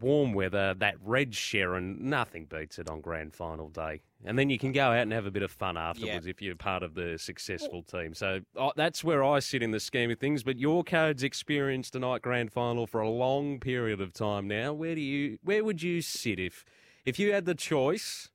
warm 0.00 0.32
weather, 0.32 0.74
that 0.74 0.96
red 1.02 1.32
Sherrin. 1.32 2.00
Nothing 2.00 2.46
beats 2.46 2.78
it 2.78 2.88
on 2.88 3.00
grand 3.00 3.34
final 3.34 3.68
day, 3.68 4.02
and 4.24 4.38
then 4.38 4.50
you 4.50 4.58
can 4.58 4.72
go 4.72 4.90
out 4.90 5.02
and 5.02 5.12
have 5.12 5.26
a 5.26 5.30
bit 5.30 5.42
of 5.42 5.50
fun 5.50 5.76
afterwards 5.76 6.26
if 6.26 6.42
you're 6.42 6.56
part 6.56 6.82
of 6.82 6.94
the 6.94 7.18
successful 7.18 7.82
team. 7.82 8.14
So 8.14 8.40
uh, 8.58 8.70
that's 8.76 9.04
where 9.04 9.24
I 9.24 9.38
sit 9.38 9.62
in 9.62 9.70
the 9.70 9.80
scheme 9.80 10.10
of 10.10 10.18
things. 10.18 10.42
But 10.42 10.58
your 10.58 10.84
code's 10.84 11.22
experienced 11.22 11.94
a 11.94 11.98
night 11.98 12.22
grand 12.22 12.52
final 12.52 12.86
for 12.86 13.00
a 13.00 13.08
long 13.08 13.60
period 13.60 14.00
of 14.00 14.12
time 14.12 14.48
now. 14.48 14.72
Where 14.72 14.94
do 14.94 15.00
you 15.00 15.38
where 15.42 15.64
would 15.64 15.82
you 15.82 16.00
sit 16.00 16.38
if 16.38 16.64
if 17.04 17.18
you 17.18 17.32
had 17.32 17.44
the 17.44 17.54
choice? 17.54 18.30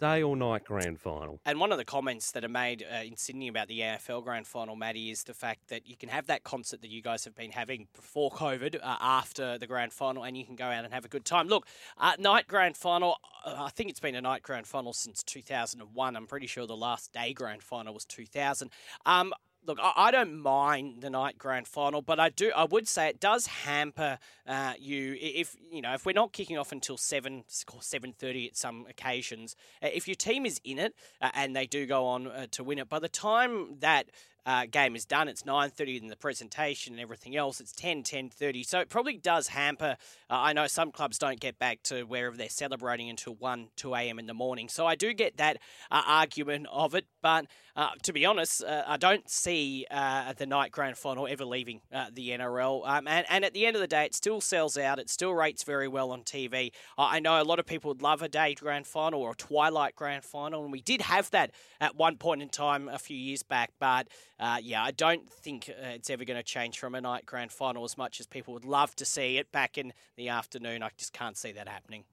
Day 0.00 0.22
or 0.22 0.36
night 0.36 0.64
grand 0.64 1.00
final? 1.00 1.40
And 1.46 1.60
one 1.60 1.70
of 1.70 1.78
the 1.78 1.84
comments 1.84 2.32
that 2.32 2.44
are 2.44 2.48
made 2.48 2.84
uh, 2.92 3.04
in 3.04 3.16
Sydney 3.16 3.48
about 3.48 3.68
the 3.68 3.80
AFL 3.80 4.24
Grand 4.24 4.46
Final, 4.46 4.74
Matty, 4.74 5.10
is 5.10 5.22
the 5.22 5.34
fact 5.34 5.68
that 5.68 5.88
you 5.88 5.96
can 5.96 6.08
have 6.08 6.26
that 6.26 6.42
concert 6.42 6.80
that 6.82 6.90
you 6.90 7.00
guys 7.00 7.24
have 7.24 7.36
been 7.36 7.52
having 7.52 7.86
before 7.94 8.30
COVID, 8.30 8.76
uh, 8.76 8.96
after 9.00 9.56
the 9.56 9.66
Grand 9.68 9.92
Final, 9.92 10.24
and 10.24 10.36
you 10.36 10.44
can 10.44 10.56
go 10.56 10.64
out 10.64 10.84
and 10.84 10.92
have 10.92 11.04
a 11.04 11.08
good 11.08 11.24
time. 11.24 11.46
Look, 11.46 11.66
uh, 11.98 12.14
night 12.18 12.48
Grand 12.48 12.76
Final, 12.76 13.18
uh, 13.44 13.54
I 13.56 13.70
think 13.70 13.88
it's 13.88 14.00
been 14.00 14.16
a 14.16 14.20
night 14.20 14.42
Grand 14.42 14.66
Final 14.66 14.92
since 14.92 15.22
2001. 15.22 16.16
I'm 16.16 16.26
pretty 16.26 16.48
sure 16.48 16.66
the 16.66 16.76
last 16.76 17.12
day 17.12 17.32
Grand 17.32 17.62
Final 17.62 17.94
was 17.94 18.04
2000. 18.04 18.70
Um, 19.06 19.32
look, 19.66 19.78
I, 19.82 20.10
don't 20.10 20.40
mind 20.40 21.00
the 21.00 21.10
night 21.10 21.38
grand 21.38 21.66
final, 21.66 22.02
but 22.02 22.20
I 22.20 22.28
do. 22.28 22.52
I 22.54 22.64
would 22.64 22.88
say 22.88 23.08
it 23.08 23.20
does 23.20 23.46
hamper 23.46 24.18
uh, 24.46 24.74
you 24.78 25.16
if 25.20 25.56
you 25.70 25.82
know 25.82 25.94
if 25.94 26.06
we're 26.06 26.12
not 26.12 26.32
kicking 26.32 26.58
off 26.58 26.72
until 26.72 26.96
seven 26.96 27.44
seven 27.80 28.12
thirty 28.12 28.46
at 28.46 28.56
some 28.56 28.86
occasions. 28.88 29.56
Uh, 29.82 29.88
if 29.92 30.06
your 30.06 30.14
team 30.14 30.46
is 30.46 30.60
in 30.64 30.78
it 30.78 30.94
uh, 31.20 31.30
and 31.34 31.54
they 31.54 31.66
do 31.66 31.86
go 31.86 32.06
on 32.06 32.26
uh, 32.26 32.46
to 32.50 32.64
win 32.64 32.78
it, 32.78 32.88
by 32.88 32.98
the 32.98 33.08
time 33.08 33.78
that 33.80 34.06
uh, 34.46 34.66
game 34.70 34.94
is 34.94 35.04
done. 35.04 35.28
It's 35.28 35.42
9.30 35.42 36.02
in 36.02 36.08
the 36.08 36.16
presentation 36.16 36.94
and 36.94 37.00
everything 37.00 37.36
else. 37.36 37.60
It's 37.60 37.72
10, 37.72 38.02
10.30. 38.02 38.66
So 38.66 38.80
it 38.80 38.88
probably 38.88 39.16
does 39.16 39.48
hamper. 39.48 39.96
Uh, 40.28 40.34
I 40.34 40.52
know 40.52 40.66
some 40.66 40.92
clubs 40.92 41.18
don't 41.18 41.40
get 41.40 41.58
back 41.58 41.82
to 41.84 42.02
wherever 42.04 42.36
they're 42.36 42.48
celebrating 42.48 43.08
until 43.08 43.34
1, 43.34 43.68
2 43.76 43.94
a.m. 43.94 44.18
in 44.18 44.26
the 44.26 44.34
morning. 44.34 44.68
So 44.68 44.86
I 44.86 44.96
do 44.96 45.14
get 45.14 45.38
that 45.38 45.58
uh, 45.90 46.02
argument 46.06 46.66
of 46.70 46.94
it. 46.94 47.06
But 47.22 47.46
uh, 47.76 47.90
to 48.02 48.12
be 48.12 48.24
honest, 48.24 48.62
uh, 48.62 48.84
I 48.86 48.96
don't 48.96 49.28
see 49.28 49.86
uh, 49.90 50.32
the 50.32 50.46
night 50.46 50.70
grand 50.70 50.96
final 50.96 51.26
ever 51.26 51.44
leaving 51.44 51.80
the 52.12 52.30
NRL. 52.30 52.86
Um, 52.86 53.08
and, 53.08 53.26
and 53.28 53.44
at 53.44 53.52
the 53.52 53.66
end 53.66 53.76
of 53.76 53.80
the 53.80 53.88
day, 53.88 54.04
it 54.04 54.14
still 54.14 54.40
sells 54.40 54.78
out. 54.78 54.98
It 54.98 55.10
still 55.10 55.32
rates 55.32 55.64
very 55.64 55.88
well 55.88 56.12
on 56.12 56.22
TV. 56.22 56.72
I 56.96 57.20
know 57.20 57.40
a 57.40 57.44
lot 57.44 57.58
of 57.58 57.66
people 57.66 57.88
would 57.88 58.02
love 58.02 58.22
a 58.22 58.28
day 58.28 58.54
grand 58.54 58.86
final 58.86 59.20
or 59.20 59.32
a 59.32 59.34
twilight 59.34 59.96
grand 59.96 60.24
final. 60.24 60.62
And 60.62 60.72
we 60.72 60.80
did 60.80 61.02
have 61.02 61.30
that 61.30 61.50
at 61.80 61.96
one 61.96 62.16
point 62.16 62.42
in 62.42 62.48
time 62.48 62.88
a 62.88 62.98
few 62.98 63.16
years 63.16 63.42
back. 63.42 63.72
But 63.78 64.08
uh, 64.38 64.58
yeah, 64.62 64.82
I 64.82 64.90
don't 64.90 65.30
think 65.30 65.68
uh, 65.68 65.88
it's 65.88 66.10
ever 66.10 66.24
going 66.24 66.36
to 66.38 66.42
change 66.42 66.78
from 66.78 66.94
a 66.94 67.00
night 67.00 67.26
grand 67.26 67.52
final 67.52 67.84
as 67.84 67.98
much 67.98 68.20
as 68.20 68.26
people 68.26 68.54
would 68.54 68.64
love 68.64 68.94
to 68.96 69.04
see 69.04 69.38
it 69.38 69.50
back 69.52 69.78
in 69.78 69.92
the 70.16 70.28
afternoon. 70.28 70.82
I 70.82 70.90
just 70.96 71.12
can't 71.12 71.36
see 71.36 71.52
that 71.52 71.68
happening. 71.68 72.04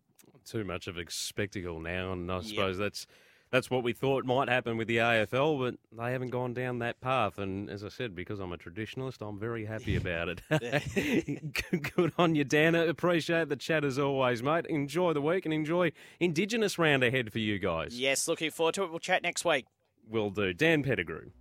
Too 0.46 0.64
much 0.64 0.88
of 0.88 0.98
a 0.98 1.04
spectacle 1.10 1.80
now, 1.80 2.14
and 2.14 2.32
I 2.32 2.42
suppose 2.42 2.80
yep. 2.80 2.86
that's 2.86 3.06
that's 3.52 3.70
what 3.70 3.84
we 3.84 3.94
thought 3.94 4.26
might 4.26 4.48
happen 4.48 4.78
with 4.78 4.88
the 4.88 4.98
AFL, 4.98 5.60
but 5.60 5.76
they 5.98 6.12
haven't 6.14 6.30
gone 6.30 6.54
down 6.54 6.80
that 6.80 7.02
path. 7.02 7.38
And 7.38 7.70
as 7.70 7.84
I 7.84 7.90
said, 7.90 8.16
because 8.16 8.40
I'm 8.40 8.54
a 8.54 8.58
traditionalist, 8.58 9.22
I'm 9.22 9.38
very 9.38 9.66
happy 9.66 9.98
about 9.98 10.30
it. 10.30 10.42
Good 11.96 12.14
on 12.18 12.36
you, 12.36 12.46
Dan. 12.46 12.76
Appreciate 12.76 13.50
the 13.50 13.58
chat 13.58 13.84
as 13.84 14.00
always, 14.00 14.42
mate. 14.42 14.66
Enjoy 14.68 15.14
the 15.14 15.22
week 15.22 15.46
and 15.46 15.54
enjoy 15.54 15.92
Indigenous 16.20 16.80
round 16.80 17.04
ahead 17.04 17.32
for 17.32 17.40
you 17.40 17.60
guys. 17.60 18.00
Yes, 18.00 18.28
looking 18.28 18.52
forward 18.52 18.76
to 18.76 18.84
it. 18.84 18.90
We'll 18.90 19.00
chat 19.00 19.22
next 19.22 19.44
week. 19.44 19.66
Will 20.08 20.30
do. 20.30 20.54
Dan 20.54 20.84
Pettigrew. 20.84 21.32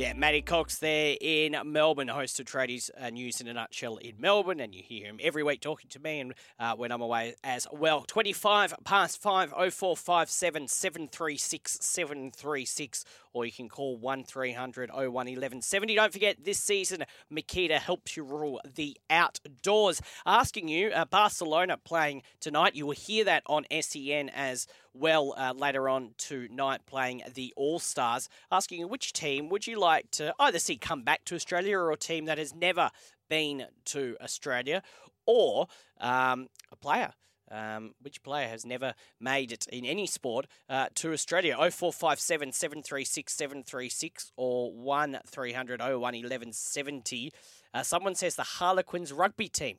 Yeah, 0.00 0.14
Matty 0.14 0.40
Cox 0.40 0.78
there 0.78 1.14
in 1.20 1.54
Melbourne, 1.66 2.08
host 2.08 2.40
of 2.40 2.46
Tradies 2.46 2.88
uh, 2.98 3.10
News 3.10 3.42
in 3.42 3.48
a 3.48 3.52
Nutshell 3.52 3.98
in 3.98 4.14
Melbourne, 4.18 4.58
and 4.58 4.74
you 4.74 4.82
hear 4.82 5.04
him 5.04 5.18
every 5.22 5.42
week 5.42 5.60
talking 5.60 5.90
to 5.90 5.98
me 5.98 6.20
and 6.20 6.32
uh, 6.58 6.74
when 6.74 6.90
I'm 6.90 7.02
away 7.02 7.34
as 7.44 7.66
well. 7.70 8.04
25 8.08 8.76
past 8.82 9.20
5 9.20 9.50
0457 9.50 10.68
736 10.68 11.78
736 11.82 13.04
or 13.32 13.44
you 13.44 13.52
can 13.52 13.68
call 13.68 13.96
1300 13.96 14.90
01 14.90 15.12
1170. 15.12 15.94
Don't 15.94 16.12
forget, 16.12 16.44
this 16.44 16.58
season, 16.58 17.04
Makita 17.32 17.78
helps 17.78 18.16
you 18.16 18.24
rule 18.24 18.60
the 18.74 18.96
outdoors. 19.08 20.00
Asking 20.26 20.68
you, 20.68 20.90
uh, 20.90 21.04
Barcelona 21.04 21.76
playing 21.76 22.22
tonight. 22.40 22.74
You 22.74 22.86
will 22.86 22.94
hear 22.94 23.24
that 23.24 23.42
on 23.46 23.64
SEN 23.80 24.28
as 24.30 24.66
well 24.92 25.34
uh, 25.36 25.52
later 25.56 25.88
on 25.88 26.14
tonight, 26.18 26.80
playing 26.86 27.22
the 27.34 27.52
All 27.56 27.78
Stars. 27.78 28.28
Asking 28.50 28.80
you, 28.80 28.88
which 28.88 29.12
team 29.12 29.48
would 29.48 29.66
you 29.66 29.78
like 29.78 30.10
to 30.12 30.34
either 30.38 30.58
see 30.58 30.76
come 30.76 31.02
back 31.02 31.24
to 31.26 31.34
Australia 31.34 31.78
or 31.78 31.92
a 31.92 31.96
team 31.96 32.24
that 32.26 32.38
has 32.38 32.54
never 32.54 32.90
been 33.28 33.66
to 33.86 34.16
Australia 34.20 34.82
or 35.26 35.68
um, 36.00 36.48
a 36.72 36.76
player 36.76 37.12
um, 37.50 37.94
which 38.00 38.22
player 38.22 38.48
has 38.48 38.64
never 38.64 38.94
made 39.18 39.52
it 39.52 39.66
in 39.68 39.84
any 39.84 40.06
sport 40.06 40.46
uh, 40.68 40.86
to 40.96 41.12
Australia? 41.12 41.56
0457 41.56 42.52
736 42.52 43.32
736 43.32 44.32
or 44.36 44.72
1300 44.72 45.80
01 45.80 46.00
1170. 46.00 47.32
Uh, 47.72 47.82
someone 47.82 48.14
says 48.14 48.36
the 48.36 48.42
Harlequins 48.42 49.12
rugby 49.12 49.48
team. 49.48 49.76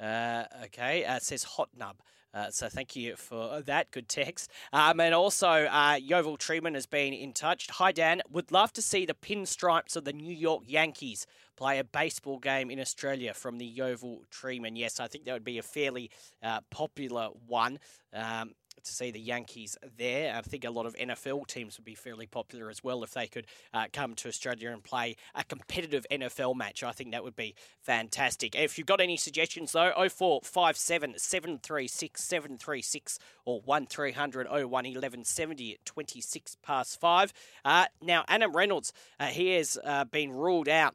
Uh, 0.00 0.44
okay, 0.64 1.04
uh, 1.04 1.18
says 1.18 1.44
Hot 1.44 1.68
Nub. 1.76 1.96
Uh, 2.34 2.50
so 2.50 2.68
thank 2.68 2.96
you 2.96 3.14
for 3.16 3.60
that. 3.60 3.90
Good 3.90 4.08
text. 4.08 4.50
Um, 4.72 5.00
and 5.00 5.14
also, 5.14 5.48
uh, 5.48 5.98
Yeovil 6.00 6.38
Treeman 6.38 6.74
has 6.74 6.86
been 6.86 7.12
in 7.12 7.32
touch. 7.32 7.68
Hi, 7.72 7.92
Dan. 7.92 8.22
Would 8.30 8.50
love 8.50 8.72
to 8.74 8.82
see 8.82 9.04
the 9.04 9.14
pinstripes 9.14 9.96
of 9.96 10.04
the 10.04 10.12
New 10.12 10.34
York 10.34 10.62
Yankees 10.66 11.26
play 11.56 11.78
a 11.78 11.84
baseball 11.84 12.38
game 12.38 12.70
in 12.70 12.80
Australia 12.80 13.34
from 13.34 13.58
the 13.58 13.66
Yeovil 13.66 14.22
Treeman. 14.30 14.78
Yes, 14.78 14.98
I 14.98 15.06
think 15.08 15.24
that 15.24 15.32
would 15.32 15.44
be 15.44 15.58
a 15.58 15.62
fairly 15.62 16.10
uh, 16.42 16.60
popular 16.70 17.28
one. 17.46 17.78
Um, 18.14 18.52
to 18.82 18.92
see 18.92 19.10
the 19.10 19.20
Yankees 19.20 19.76
there. 19.96 20.34
I 20.36 20.40
think 20.42 20.64
a 20.64 20.70
lot 20.70 20.86
of 20.86 20.94
NFL 20.96 21.46
teams 21.46 21.78
would 21.78 21.84
be 21.84 21.94
fairly 21.94 22.26
popular 22.26 22.70
as 22.70 22.82
well 22.82 23.02
if 23.02 23.12
they 23.12 23.26
could 23.26 23.46
uh, 23.72 23.86
come 23.92 24.14
to 24.16 24.28
Australia 24.28 24.70
and 24.70 24.82
play 24.82 25.16
a 25.34 25.44
competitive 25.44 26.06
NFL 26.10 26.56
match. 26.56 26.82
I 26.82 26.92
think 26.92 27.12
that 27.12 27.24
would 27.24 27.36
be 27.36 27.54
fantastic. 27.80 28.54
If 28.54 28.78
you've 28.78 28.86
got 28.86 29.00
any 29.00 29.16
suggestions 29.16 29.72
though, 29.72 29.92
0457 29.94 31.14
736 31.18 32.22
736 32.22 33.18
or 33.44 33.60
1300 33.60 34.48
01 34.48 34.70
1170 34.70 35.72
at 35.72 35.84
26 35.84 36.56
past 36.62 37.00
5. 37.00 37.32
Uh, 37.64 37.86
now, 38.00 38.24
Adam 38.28 38.52
Reynolds, 38.52 38.92
uh, 39.18 39.26
he 39.26 39.54
has 39.54 39.78
uh, 39.84 40.04
been 40.04 40.32
ruled 40.32 40.68
out 40.68 40.94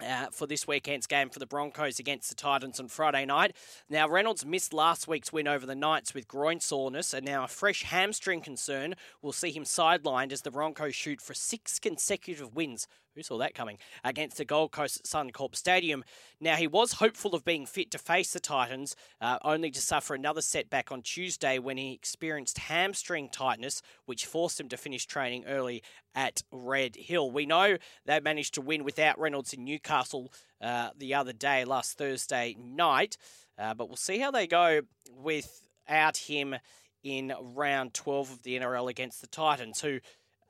uh, 0.00 0.26
for 0.30 0.46
this 0.46 0.66
weekend's 0.66 1.06
game 1.06 1.30
for 1.30 1.38
the 1.38 1.46
Broncos 1.46 1.98
against 1.98 2.28
the 2.28 2.34
Titans 2.34 2.80
on 2.80 2.88
Friday 2.88 3.24
night. 3.24 3.56
Now, 3.88 4.08
Reynolds 4.08 4.44
missed 4.46 4.72
last 4.72 5.08
week's 5.08 5.32
win 5.32 5.48
over 5.48 5.66
the 5.66 5.74
Knights 5.74 6.14
with 6.14 6.28
groin 6.28 6.60
soreness, 6.60 7.12
and 7.14 7.24
now 7.24 7.44
a 7.44 7.48
fresh 7.48 7.82
hamstring 7.82 8.40
concern 8.40 8.94
will 9.22 9.32
see 9.32 9.50
him 9.50 9.64
sidelined 9.64 10.32
as 10.32 10.42
the 10.42 10.50
Broncos 10.50 10.94
shoot 10.94 11.20
for 11.20 11.34
six 11.34 11.78
consecutive 11.78 12.54
wins 12.54 12.86
who 13.14 13.22
saw 13.22 13.38
that 13.38 13.54
coming? 13.54 13.78
Against 14.04 14.36
the 14.36 14.44
Gold 14.44 14.72
Coast 14.72 15.04
Suncorp 15.04 15.56
Stadium. 15.56 16.04
Now, 16.40 16.56
he 16.56 16.66
was 16.66 16.94
hopeful 16.94 17.34
of 17.34 17.44
being 17.44 17.66
fit 17.66 17.90
to 17.90 17.98
face 17.98 18.32
the 18.32 18.40
Titans, 18.40 18.94
uh, 19.20 19.38
only 19.42 19.70
to 19.70 19.80
suffer 19.80 20.14
another 20.14 20.40
setback 20.40 20.92
on 20.92 21.02
Tuesday 21.02 21.58
when 21.58 21.76
he 21.76 21.92
experienced 21.92 22.58
hamstring 22.58 23.28
tightness, 23.28 23.82
which 24.06 24.26
forced 24.26 24.60
him 24.60 24.68
to 24.68 24.76
finish 24.76 25.06
training 25.06 25.44
early 25.46 25.82
at 26.14 26.42
Red 26.52 26.96
Hill. 26.96 27.30
We 27.30 27.46
know 27.46 27.76
they 28.06 28.20
managed 28.20 28.54
to 28.54 28.60
win 28.60 28.84
without 28.84 29.18
Reynolds 29.18 29.52
in 29.52 29.64
Newcastle 29.64 30.32
uh, 30.60 30.90
the 30.96 31.14
other 31.14 31.32
day, 31.32 31.64
last 31.64 31.98
Thursday 31.98 32.56
night, 32.58 33.16
uh, 33.58 33.74
but 33.74 33.88
we'll 33.88 33.96
see 33.96 34.18
how 34.18 34.30
they 34.30 34.46
go 34.46 34.82
without 35.16 36.16
him 36.16 36.56
in 37.02 37.32
round 37.40 37.94
12 37.94 38.30
of 38.30 38.42
the 38.42 38.58
NRL 38.58 38.90
against 38.90 39.20
the 39.20 39.26
Titans, 39.26 39.80
who 39.80 40.00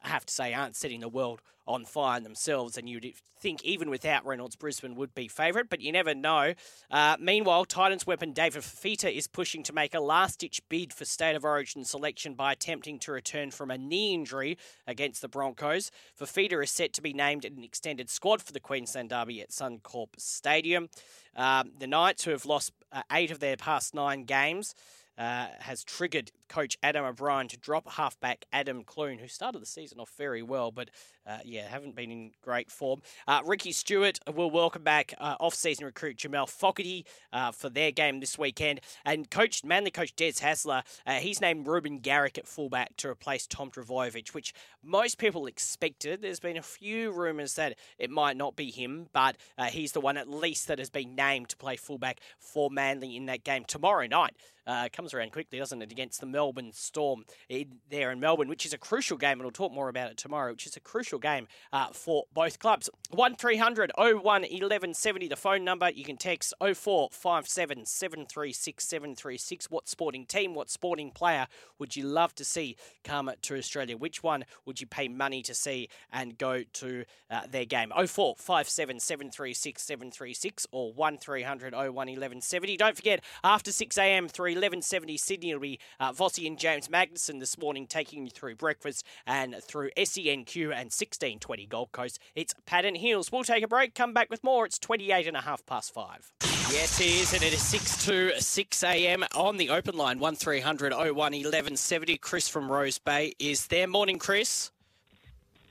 I 0.02 0.08
have 0.08 0.26
to 0.26 0.32
say, 0.32 0.54
aren't 0.54 0.76
setting 0.76 1.00
the 1.00 1.08
world 1.08 1.42
on 1.66 1.84
fire 1.84 2.20
themselves. 2.20 2.76
And 2.76 2.88
you'd 2.88 3.14
think, 3.38 3.64
even 3.64 3.90
without 3.90 4.26
Reynolds, 4.26 4.56
Brisbane 4.56 4.96
would 4.96 5.14
be 5.14 5.28
favourite, 5.28 5.68
but 5.70 5.80
you 5.80 5.92
never 5.92 6.14
know. 6.14 6.54
Uh, 6.90 7.16
meanwhile, 7.18 7.64
Titans 7.64 8.06
weapon 8.06 8.32
David 8.32 8.62
Fifita 8.62 9.14
is 9.14 9.26
pushing 9.26 9.62
to 9.64 9.72
make 9.72 9.94
a 9.94 10.00
last 10.00 10.40
ditch 10.40 10.60
bid 10.68 10.92
for 10.92 11.04
State 11.04 11.36
of 11.36 11.44
Origin 11.44 11.84
selection 11.84 12.34
by 12.34 12.52
attempting 12.52 12.98
to 13.00 13.12
return 13.12 13.50
from 13.50 13.70
a 13.70 13.78
knee 13.78 14.14
injury 14.14 14.58
against 14.86 15.22
the 15.22 15.28
Broncos. 15.28 15.90
Fifita 16.18 16.62
is 16.62 16.70
set 16.70 16.92
to 16.94 17.02
be 17.02 17.12
named 17.12 17.44
in 17.44 17.54
an 17.54 17.64
extended 17.64 18.10
squad 18.10 18.42
for 18.42 18.52
the 18.52 18.60
Queensland 18.60 19.10
Derby 19.10 19.40
at 19.40 19.50
Suncorp 19.50 20.08
Stadium. 20.18 20.88
Um, 21.36 21.72
the 21.78 21.86
Knights, 21.86 22.24
who 22.24 22.32
have 22.32 22.46
lost 22.46 22.72
uh, 22.92 23.02
eight 23.12 23.30
of 23.30 23.40
their 23.40 23.56
past 23.56 23.94
nine 23.94 24.24
games, 24.24 24.74
uh, 25.16 25.48
has 25.60 25.84
triggered 25.84 26.32
coach 26.50 26.76
Adam 26.82 27.04
O'Brien 27.04 27.48
to 27.48 27.56
drop 27.56 27.88
halfback 27.92 28.44
Adam 28.52 28.82
Clune, 28.84 29.18
who 29.18 29.28
started 29.28 29.62
the 29.62 29.66
season 29.66 30.00
off 30.00 30.12
very 30.18 30.42
well, 30.42 30.70
but 30.70 30.90
uh, 31.26 31.38
yeah, 31.44 31.68
haven't 31.68 31.94
been 31.94 32.10
in 32.10 32.32
great 32.42 32.70
form. 32.70 33.00
Uh, 33.28 33.40
Ricky 33.46 33.70
Stuart 33.72 34.18
will 34.34 34.50
welcome 34.50 34.82
back 34.82 35.14
uh, 35.18 35.36
off-season 35.38 35.84
recruit 35.84 36.16
Jamal 36.16 36.46
Fogarty 36.46 37.06
uh, 37.32 37.52
for 37.52 37.68
their 37.68 37.92
game 37.92 38.18
this 38.18 38.36
weekend, 38.36 38.80
and 39.04 39.30
coach 39.30 39.62
Manly 39.64 39.92
coach 39.92 40.14
Des 40.16 40.32
Hasler, 40.32 40.82
uh, 41.06 41.12
he's 41.14 41.40
named 41.40 41.68
Reuben 41.68 42.00
Garrick 42.00 42.36
at 42.36 42.48
fullback 42.48 42.96
to 42.96 43.08
replace 43.08 43.46
Tom 43.46 43.70
Trbojevic, 43.70 44.34
which 44.34 44.52
most 44.82 45.18
people 45.18 45.46
expected. 45.46 46.20
There's 46.20 46.40
been 46.40 46.56
a 46.56 46.62
few 46.62 47.12
rumours 47.12 47.54
that 47.54 47.78
it 47.98 48.10
might 48.10 48.36
not 48.36 48.56
be 48.56 48.70
him, 48.70 49.06
but 49.12 49.36
he's 49.70 49.92
the 49.92 50.00
one 50.00 50.16
at 50.16 50.28
least 50.28 50.66
that 50.66 50.78
has 50.80 50.90
been 50.90 51.14
named 51.14 51.50
to 51.50 51.56
play 51.56 51.76
fullback 51.76 52.20
for 52.38 52.70
Manly 52.70 53.16
in 53.16 53.26
that 53.26 53.44
game 53.44 53.64
tomorrow 53.64 54.06
night. 54.06 54.34
Uh, 54.66 54.88
comes 54.92 55.14
around 55.14 55.32
quickly, 55.32 55.58
doesn't 55.58 55.82
it, 55.82 55.90
against 55.90 56.20
the 56.20 56.26
Melbourne 56.26 56.39
Storm 56.72 57.24
in, 57.48 57.78
there 57.90 58.10
in 58.10 58.20
Melbourne, 58.20 58.48
which 58.48 58.66
is 58.66 58.72
a 58.72 58.78
crucial 58.78 59.16
game, 59.16 59.32
and 59.32 59.42
we'll 59.42 59.50
talk 59.50 59.72
more 59.72 59.88
about 59.88 60.10
it 60.10 60.16
tomorrow, 60.16 60.52
which 60.52 60.66
is 60.66 60.76
a 60.76 60.80
crucial 60.80 61.18
game 61.18 61.46
uh, 61.72 61.88
for 61.92 62.24
both 62.32 62.58
clubs. 62.58 62.88
1300 63.10 63.92
01 63.96 64.22
1170, 64.22 65.28
the 65.28 65.36
phone 65.36 65.64
number. 65.64 65.90
You 65.90 66.04
can 66.04 66.16
text 66.16 66.54
0457 66.60 67.86
736 67.86 68.84
736. 68.84 69.70
What 69.70 69.88
sporting 69.88 70.26
team, 70.26 70.54
what 70.54 70.70
sporting 70.70 71.10
player 71.10 71.46
would 71.78 71.96
you 71.96 72.04
love 72.04 72.34
to 72.36 72.44
see 72.44 72.76
come 73.04 73.30
to 73.42 73.56
Australia? 73.56 73.96
Which 73.96 74.22
one 74.22 74.44
would 74.64 74.80
you 74.80 74.86
pay 74.86 75.08
money 75.08 75.42
to 75.42 75.54
see 75.54 75.88
and 76.12 76.38
go 76.38 76.62
to 76.62 77.04
uh, 77.30 77.42
their 77.50 77.64
game? 77.64 77.90
0457 77.90 79.00
736 79.00 79.82
736 79.82 80.66
or 80.72 80.92
1300 80.92 81.72
01 81.72 81.94
1170. 81.94 82.76
Don't 82.76 82.96
forget, 82.96 83.22
after 83.44 83.72
6 83.72 83.98
a.m. 83.98 84.28
through 84.28 84.50
1170 84.50 85.16
Sydney 85.16 85.54
will 85.54 85.60
be 85.60 85.78
uh, 85.98 86.12
Vossi 86.30 86.46
and 86.46 86.58
James 86.58 86.88
Magnussen 86.88 87.40
this 87.40 87.58
morning, 87.58 87.86
taking 87.86 88.24
you 88.24 88.30
through 88.30 88.54
breakfast 88.54 89.04
and 89.26 89.56
through 89.62 89.90
SENQ 89.96 90.56
and 90.62 90.90
1620 90.92 91.66
Gold 91.66 91.90
Coast. 91.92 92.20
It's 92.36 92.54
Pat 92.66 92.84
and 92.84 92.96
Heels. 92.96 93.32
We'll 93.32 93.42
take 93.42 93.64
a 93.64 93.68
break, 93.68 93.94
come 93.94 94.12
back 94.12 94.30
with 94.30 94.44
more. 94.44 94.64
It's 94.64 94.78
28 94.78 95.26
and 95.26 95.36
a 95.36 95.40
half 95.40 95.66
past 95.66 95.92
five. 95.92 96.30
Yes, 96.70 97.00
it 97.00 97.06
is, 97.06 97.32
and 97.34 97.42
it 97.42 97.52
is 97.52 97.62
6 97.62 98.04
to 98.06 98.40
6 98.40 98.84
a.m. 98.84 99.24
on 99.34 99.56
the 99.56 99.70
open 99.70 99.96
line, 99.96 100.20
1300 100.20 100.92
01 100.92 101.14
1170. 101.14 102.16
Chris 102.18 102.48
from 102.48 102.70
Rose 102.70 102.98
Bay 102.98 103.32
is 103.40 103.66
there. 103.66 103.88
Morning, 103.88 104.18
Chris. 104.18 104.70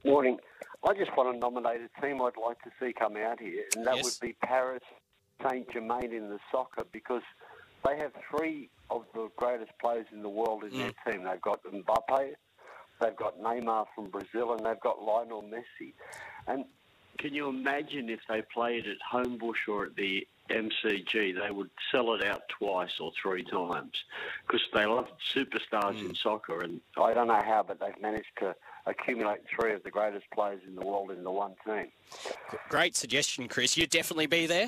Morning. 0.04 0.38
I 0.86 0.94
just 0.94 1.16
want 1.16 1.34
to 1.34 1.40
nominate 1.40 1.80
a 1.82 2.02
team 2.02 2.22
I'd 2.22 2.34
like 2.38 2.62
to 2.64 2.72
see 2.82 2.92
come 2.92 3.16
out 3.16 3.40
here, 3.40 3.64
and 3.78 3.86
that 3.88 3.98
Yes. 3.98 4.06
would 4.06 4.28
be 4.28 4.34
Paris 4.44 4.84
Saint 5.50 5.72
Germain 5.72 6.12
in 6.14 6.30
the 6.30 6.40
soccer 6.52 6.86
because 6.92 7.22
they 7.86 7.98
have 7.98 8.12
three 8.30 8.70
of 8.90 9.06
the 9.14 9.30
greatest 9.36 9.72
players 9.80 10.08
in 10.12 10.22
the 10.22 10.30
world 10.30 10.64
in 10.64 10.78
their 10.78 10.92
mm. 10.92 11.12
team. 11.12 11.24
They've 11.24 11.42
got 11.42 11.64
Mbappe, 11.64 12.34
they've 13.02 13.16
got 13.16 13.40
Neymar 13.40 13.86
from 13.96 14.10
Brazil, 14.10 14.54
and 14.54 14.66
they've 14.66 14.80
got 14.80 15.02
Lionel 15.02 15.44
Messi. 15.44 15.94
And 16.48 16.66
can 17.18 17.34
you 17.34 17.50
imagine 17.50 18.10
if 18.10 18.22
they 18.30 18.42
played 18.54 18.86
at 18.88 18.98
Homebush 19.12 19.68
or 19.68 19.86
at 19.86 19.96
the 19.96 20.26
MCG? 20.50 21.36
They 21.40 21.52
would 21.52 21.70
sell 21.92 22.14
it 22.14 22.24
out 22.24 22.44
twice 22.50 23.00
or 23.00 23.12
three 23.22 23.44
times 23.44 23.92
because 24.48 24.62
they 24.74 24.86
love 24.86 25.08
superstars 25.36 26.00
in 26.00 26.10
mm. 26.10 26.18
soccer. 26.18 26.62
And 26.62 26.80
I 26.98 27.14
don't 27.14 27.28
know 27.28 27.42
how, 27.44 27.64
but 27.68 27.80
they've 27.80 28.02
managed 28.02 28.32
to 28.40 28.56
accumulate 28.86 29.42
three 29.54 29.74
of 29.74 29.84
the 29.84 29.92
greatest 29.92 30.26
players 30.34 30.62
in 30.66 30.76
the 30.76 30.86
world 30.86 31.12
in 31.12 31.24
the 31.24 31.32
one 31.32 31.56
team. 31.66 31.88
Great 32.70 32.96
suggestion, 32.96 33.48
Chris. 33.48 33.78
You'd 33.78 33.90
definitely 33.90 34.28
be 34.28 34.48
there. 34.48 34.68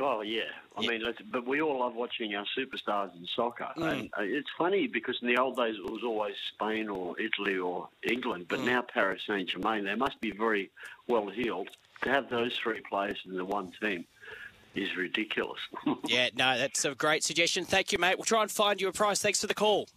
Oh 0.00 0.20
yeah, 0.22 0.42
I 0.76 0.82
Yeah. 0.82 0.90
mean, 0.90 1.14
but 1.30 1.46
we 1.46 1.60
all 1.62 1.80
love 1.80 1.94
watching 1.94 2.34
our 2.34 2.44
superstars 2.56 3.14
in 3.16 3.26
soccer, 3.34 3.68
Mm. 3.76 3.92
and 3.92 4.10
uh, 4.18 4.22
it's 4.22 4.50
funny 4.58 4.86
because 4.86 5.18
in 5.22 5.28
the 5.28 5.38
old 5.38 5.56
days 5.56 5.76
it 5.78 5.90
was 5.90 6.02
always 6.04 6.34
Spain 6.54 6.88
or 6.88 7.18
Italy 7.20 7.56
or 7.58 7.88
England, 8.02 8.44
Mm. 8.44 8.48
but 8.48 8.60
now 8.60 8.82
Paris 8.82 9.22
Saint 9.26 9.48
Germain, 9.50 9.84
they 9.84 9.94
must 9.94 10.20
be 10.20 10.30
very 10.30 10.70
well 11.06 11.28
heeled 11.28 11.70
to 12.02 12.10
have 12.10 12.28
those 12.30 12.56
three 12.56 12.80
players 12.88 13.18
in 13.24 13.36
the 13.36 13.44
one 13.44 13.70
team. 13.80 14.04
Is 14.74 14.94
ridiculous. 14.94 15.58
Yeah, 16.06 16.28
no, 16.34 16.58
that's 16.58 16.84
a 16.84 16.94
great 16.94 17.24
suggestion. 17.24 17.64
Thank 17.64 17.92
you, 17.92 17.98
mate. 17.98 18.18
We'll 18.18 18.26
try 18.26 18.42
and 18.42 18.50
find 18.50 18.78
you 18.78 18.88
a 18.88 18.92
price. 18.92 19.22
Thanks 19.22 19.40
for 19.40 19.46
the 19.46 19.54
call. 19.54 19.88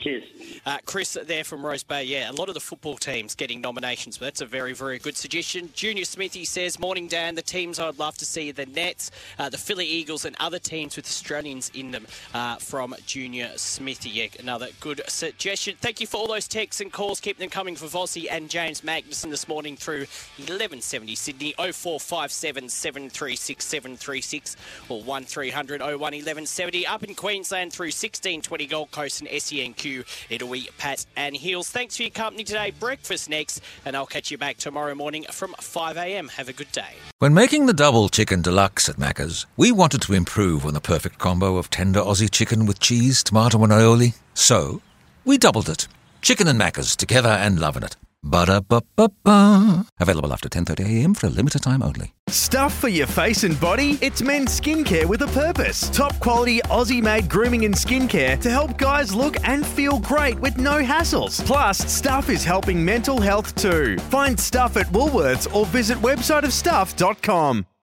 Cheers. 0.00 0.24
Uh, 0.64 0.78
Chris 0.86 1.18
there 1.26 1.42
from 1.42 1.66
Rose 1.66 1.82
Bay. 1.82 2.04
Yeah, 2.04 2.30
a 2.30 2.32
lot 2.32 2.48
of 2.48 2.54
the 2.54 2.60
football 2.60 2.96
teams 2.96 3.34
getting 3.34 3.60
nominations, 3.60 4.16
but 4.18 4.26
that's 4.26 4.40
a 4.40 4.46
very, 4.46 4.72
very 4.72 4.98
good 4.98 5.16
suggestion. 5.16 5.70
Junior 5.74 6.04
Smithy 6.04 6.44
says, 6.44 6.78
Morning, 6.78 7.08
Dan. 7.08 7.34
The 7.34 7.42
teams 7.42 7.80
I'd 7.80 7.98
love 7.98 8.16
to 8.18 8.24
see 8.24 8.52
the 8.52 8.66
Nets, 8.66 9.10
uh, 9.38 9.48
the 9.48 9.58
Philly 9.58 9.86
Eagles, 9.86 10.24
and 10.24 10.36
other 10.38 10.60
teams 10.60 10.94
with 10.94 11.06
Australians 11.06 11.72
in 11.74 11.90
them 11.90 12.06
uh, 12.32 12.56
from 12.56 12.94
Junior 13.06 13.50
Smithy. 13.56 14.10
Yeah, 14.10 14.26
another 14.38 14.68
good 14.78 15.02
suggestion. 15.08 15.76
Thank 15.80 16.00
you 16.00 16.06
for 16.06 16.18
all 16.18 16.28
those 16.28 16.46
texts 16.46 16.80
and 16.80 16.92
calls. 16.92 17.18
Keep 17.18 17.38
them 17.38 17.50
coming 17.50 17.74
for 17.74 17.86
Vossi 17.86 18.28
and 18.30 18.48
James 18.48 18.82
Magnussen 18.82 19.30
this 19.30 19.48
morning 19.48 19.76
through 19.76 20.06
1170 20.36 21.14
Sydney 21.16 21.54
0457 21.58 22.68
736 22.68 23.64
736 23.64 24.56
or 24.88 25.02
1300 25.02 25.80
01 25.80 25.98
1170. 25.98 26.86
Up 26.86 27.02
in 27.02 27.16
Queensland 27.16 27.72
through 27.72 27.86
1620 27.86 28.66
Gold 28.66 28.90
Coast 28.92 29.20
and 29.20 29.30
SENQ. 29.30 29.87
It'll 30.30 30.50
be 30.50 30.68
Pat 30.78 31.06
and 31.16 31.36
Heels. 31.36 31.70
Thanks 31.70 31.96
for 31.96 32.02
your 32.02 32.10
company 32.10 32.44
today. 32.44 32.72
Breakfast 32.78 33.28
next, 33.28 33.60
and 33.84 33.96
I'll 33.96 34.06
catch 34.06 34.30
you 34.30 34.38
back 34.38 34.56
tomorrow 34.56 34.94
morning 34.94 35.24
from 35.30 35.52
5am. 35.54 36.30
Have 36.30 36.48
a 36.48 36.52
good 36.52 36.70
day. 36.72 36.94
When 37.18 37.34
making 37.34 37.66
the 37.66 37.72
double 37.72 38.08
chicken 38.08 38.42
deluxe 38.42 38.88
at 38.88 38.96
Macca's, 38.96 39.46
we 39.56 39.72
wanted 39.72 40.02
to 40.02 40.14
improve 40.14 40.64
on 40.64 40.74
the 40.74 40.80
perfect 40.80 41.18
combo 41.18 41.56
of 41.56 41.70
tender 41.70 42.00
Aussie 42.00 42.30
chicken 42.30 42.66
with 42.66 42.80
cheese, 42.80 43.22
tomato, 43.22 43.62
and 43.62 43.72
aioli. 43.72 44.14
So, 44.34 44.80
we 45.24 45.38
doubled 45.38 45.68
it. 45.68 45.88
Chicken 46.22 46.48
and 46.48 46.60
Macca's 46.60 46.96
together 46.96 47.30
and 47.30 47.58
loving 47.58 47.82
it. 47.82 47.96
Ba-da-ba-ba-ba. 48.22 49.86
Available 50.00 50.32
after 50.32 50.48
10.30am 50.48 51.16
for 51.16 51.28
a 51.28 51.30
limited 51.30 51.62
time 51.62 51.82
only. 51.82 52.14
Stuff 52.28 52.74
for 52.74 52.88
your 52.88 53.06
face 53.06 53.44
and 53.44 53.58
body? 53.60 53.96
It's 54.02 54.22
men's 54.22 54.60
skincare 54.60 55.06
with 55.06 55.22
a 55.22 55.28
purpose. 55.28 55.88
Top 55.90 56.18
quality 56.20 56.60
Aussie 56.62 57.02
made 57.02 57.30
grooming 57.30 57.64
and 57.64 57.74
skincare 57.74 58.38
to 58.40 58.50
help 58.50 58.76
guys 58.76 59.14
look 59.14 59.36
and 59.48 59.64
feel 59.64 59.98
great 60.00 60.38
with 60.40 60.58
no 60.58 60.82
hassles. 60.82 61.44
Plus, 61.46 61.78
Stuff 61.78 62.28
is 62.28 62.44
helping 62.44 62.84
mental 62.84 63.20
health 63.20 63.54
too. 63.54 63.96
Find 64.10 64.38
Stuff 64.38 64.76
at 64.76 64.86
Woolworths 64.86 65.52
or 65.54 65.64
visit 65.66 65.96
websiteofstuff.com. 65.98 67.66